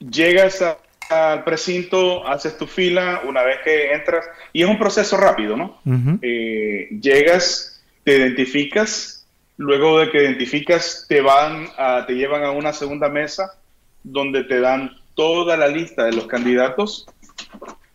llegas 0.00 0.64
al 1.08 1.44
precinto, 1.44 2.26
haces 2.26 2.56
tu 2.56 2.66
fila 2.66 3.22
una 3.26 3.42
vez 3.42 3.58
que 3.64 3.92
entras 3.92 4.26
y 4.52 4.62
es 4.62 4.68
un 4.68 4.78
proceso 4.78 5.16
rápido, 5.16 5.56
¿no? 5.56 5.80
Eh, 6.22 6.88
llegas, 7.00 7.82
te 8.04 8.16
identificas, 8.16 9.26
luego 9.56 9.98
de 9.98 10.10
que 10.10 10.22
identificas 10.22 11.06
te 11.08 11.20
van 11.20 11.68
a, 11.76 12.06
te 12.06 12.14
llevan 12.14 12.44
a 12.44 12.50
una 12.50 12.72
segunda 12.72 13.08
mesa 13.08 13.58
donde 14.02 14.44
te 14.44 14.60
dan 14.60 14.92
toda 15.14 15.56
la 15.56 15.68
lista 15.68 16.04
de 16.04 16.12
los 16.12 16.26
candidatos, 16.26 17.06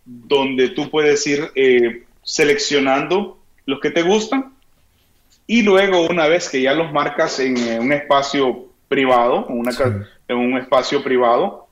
donde 0.04 0.70
tú 0.70 0.90
puedes 0.90 1.26
ir 1.26 1.52
eh, 1.56 2.04
seleccionando 2.22 3.40
los 3.66 3.80
que 3.80 3.90
te 3.90 4.04
gustan 4.04 4.54
y 5.48 5.62
luego 5.62 6.08
una 6.08 6.28
vez 6.28 6.50
que 6.50 6.62
ya 6.62 6.74
los 6.74 6.92
marcas 6.92 7.40
en, 7.40 7.80
un 7.80 7.94
espacio 7.94 8.68
privado, 8.88 9.48
en 10.28 10.38
un 10.38 10.58
espacio 10.58 11.04
privado, 11.04 11.65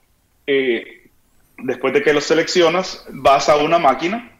eh, 0.47 1.10
después 1.58 1.93
de 1.93 2.01
que 2.03 2.13
los 2.13 2.25
seleccionas, 2.25 3.06
vas 3.10 3.49
a 3.49 3.58
una 3.58 3.79
máquina, 3.79 4.38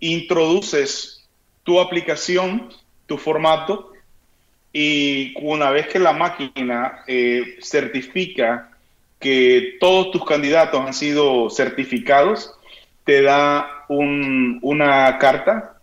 introduces 0.00 1.28
tu 1.62 1.80
aplicación, 1.80 2.72
tu 3.06 3.18
formato, 3.18 3.92
y 4.72 5.34
una 5.40 5.70
vez 5.70 5.88
que 5.88 5.98
la 5.98 6.12
máquina 6.12 7.04
eh, 7.06 7.58
certifica 7.60 8.70
que 9.20 9.76
todos 9.78 10.10
tus 10.10 10.24
candidatos 10.24 10.80
han 10.80 10.94
sido 10.94 11.50
certificados, 11.50 12.52
te 13.04 13.22
da 13.22 13.84
una 13.88 15.18
carta 15.18 15.78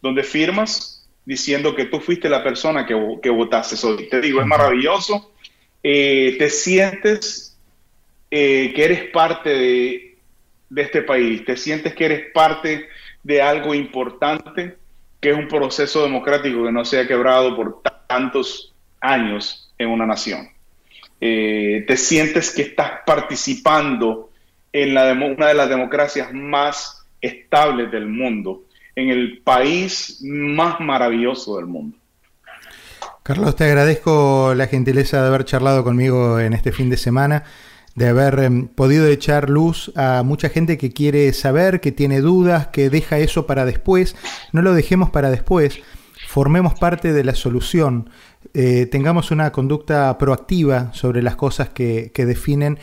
donde 0.00 0.22
firmas 0.22 1.06
diciendo 1.24 1.74
que 1.74 1.86
tú 1.86 2.00
fuiste 2.00 2.28
la 2.28 2.42
persona 2.42 2.86
que, 2.86 2.94
que 3.22 3.30
votaste 3.30 3.86
hoy. 3.86 4.08
Te 4.08 4.20
digo, 4.20 4.40
es 4.40 4.46
maravilloso. 4.46 5.32
Eh, 5.82 6.36
te 6.38 6.50
sientes 6.50 7.53
eh, 8.36 8.72
que 8.74 8.84
eres 8.84 9.10
parte 9.12 9.48
de, 9.48 10.18
este 10.74 11.02
país, 11.02 11.44
te 11.44 11.56
sientes 11.56 11.94
que 11.94 12.04
eres 12.04 12.32
parte 12.32 12.88
de 13.22 13.40
algo 13.40 13.74
importante, 13.74 14.76
que 15.20 15.30
es 15.30 15.36
un 15.38 15.46
proceso 15.46 16.02
democrático 16.02 16.64
que 16.64 16.72
no 16.72 16.84
se 16.84 16.98
ha 16.98 17.06
quebrado 17.06 17.54
por 17.54 17.80
tantos 18.08 18.74
años 19.00 19.72
en 19.78 19.88
una 19.88 20.04
nación. 20.04 20.48
Eh, 21.20 21.84
te 21.86 21.96
sientes 21.96 22.50
que 22.50 22.62
estás 22.62 23.02
participando 23.06 24.30
en 24.72 24.98
una 25.22 25.46
de 25.46 25.54
las 25.54 25.68
democracias 25.68 26.32
más 26.32 27.06
estables 27.20 27.92
del 27.92 28.08
mundo, 28.08 28.64
en 28.96 29.10
el 29.10 29.42
país 29.44 30.18
más 30.24 30.80
maravilloso 30.80 31.58
del 31.58 31.66
mundo. 31.66 31.96
Carlos, 33.22 33.54
te 33.54 33.62
agradezco 33.62 34.54
la 34.56 34.66
gentileza 34.66 35.22
de 35.22 35.28
haber 35.28 35.44
charlado 35.44 35.84
conmigo 35.84 36.40
en 36.40 36.52
este 36.52 36.72
fin 36.72 36.90
de 36.90 36.96
semana, 36.96 37.44
de 37.94 38.08
haber 38.08 38.38
em, 38.40 38.66
podido 38.66 39.06
echar 39.06 39.50
luz 39.50 39.92
a 39.96 40.22
mucha 40.24 40.48
gente 40.48 40.78
que 40.78 40.92
quiere 40.92 41.32
saber, 41.32 41.80
que 41.80 41.92
tiene 41.92 42.20
dudas, 42.20 42.68
que 42.68 42.90
deja 42.90 43.18
eso 43.18 43.46
para 43.46 43.64
después. 43.64 44.16
No 44.52 44.62
lo 44.62 44.74
dejemos 44.74 45.10
para 45.10 45.30
después, 45.30 45.80
formemos 46.28 46.74
parte 46.74 47.12
de 47.12 47.24
la 47.24 47.34
solución, 47.34 48.10
eh, 48.52 48.86
tengamos 48.86 49.30
una 49.30 49.52
conducta 49.52 50.16
proactiva 50.18 50.92
sobre 50.92 51.22
las 51.22 51.36
cosas 51.36 51.68
que, 51.70 52.10
que 52.12 52.26
definen 52.26 52.78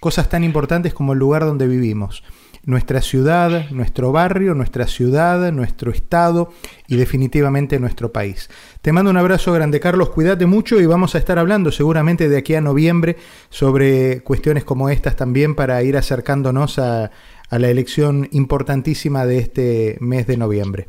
cosas 0.00 0.28
tan 0.28 0.44
importantes 0.44 0.92
como 0.94 1.12
el 1.14 1.18
lugar 1.18 1.44
donde 1.44 1.66
vivimos 1.66 2.22
nuestra 2.66 3.00
ciudad, 3.00 3.70
nuestro 3.70 4.10
barrio, 4.10 4.54
nuestra 4.54 4.88
ciudad, 4.88 5.50
nuestro 5.52 5.92
estado 5.92 6.52
y 6.88 6.96
definitivamente 6.96 7.78
nuestro 7.78 8.12
país. 8.12 8.50
Te 8.82 8.92
mando 8.92 9.10
un 9.10 9.16
abrazo 9.16 9.52
grande, 9.52 9.78
Carlos, 9.78 10.10
cuídate 10.10 10.46
mucho 10.46 10.80
y 10.80 10.86
vamos 10.86 11.14
a 11.14 11.18
estar 11.18 11.38
hablando 11.38 11.70
seguramente 11.70 12.28
de 12.28 12.36
aquí 12.36 12.54
a 12.56 12.60
noviembre 12.60 13.16
sobre 13.50 14.20
cuestiones 14.22 14.64
como 14.64 14.90
estas 14.90 15.14
también 15.14 15.54
para 15.54 15.80
ir 15.84 15.96
acercándonos 15.96 16.78
a, 16.78 17.10
la 17.48 17.70
elección 17.70 18.28
importantísima 18.32 19.24
de 19.24 19.38
este 19.38 19.96
mes 20.00 20.26
de 20.26 20.36
noviembre. 20.36 20.88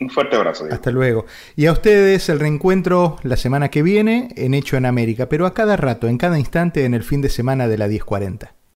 Un 0.00 0.08
fuerte 0.08 0.36
abrazo. 0.36 0.66
Hasta 0.70 0.90
luego. 0.90 1.26
Y 1.56 1.66
a 1.66 1.72
ustedes 1.72 2.28
el 2.30 2.40
reencuentro 2.40 3.16
la 3.22 3.36
semana 3.36 3.68
que 3.68 3.82
viene 3.82 4.30
en 4.36 4.54
Hecho 4.54 4.78
en 4.78 4.86
América, 4.86 5.28
pero 5.28 5.44
a 5.44 5.52
cada 5.52 5.76
rato, 5.76 6.08
en 6.08 6.16
cada 6.16 6.38
instante 6.38 6.84
en 6.84 6.94
el 6.94 7.04
fin 7.04 7.20
de 7.20 7.28
semana 7.28 7.68
de 7.68 7.76
la 7.76 7.86
1040. 7.86 8.59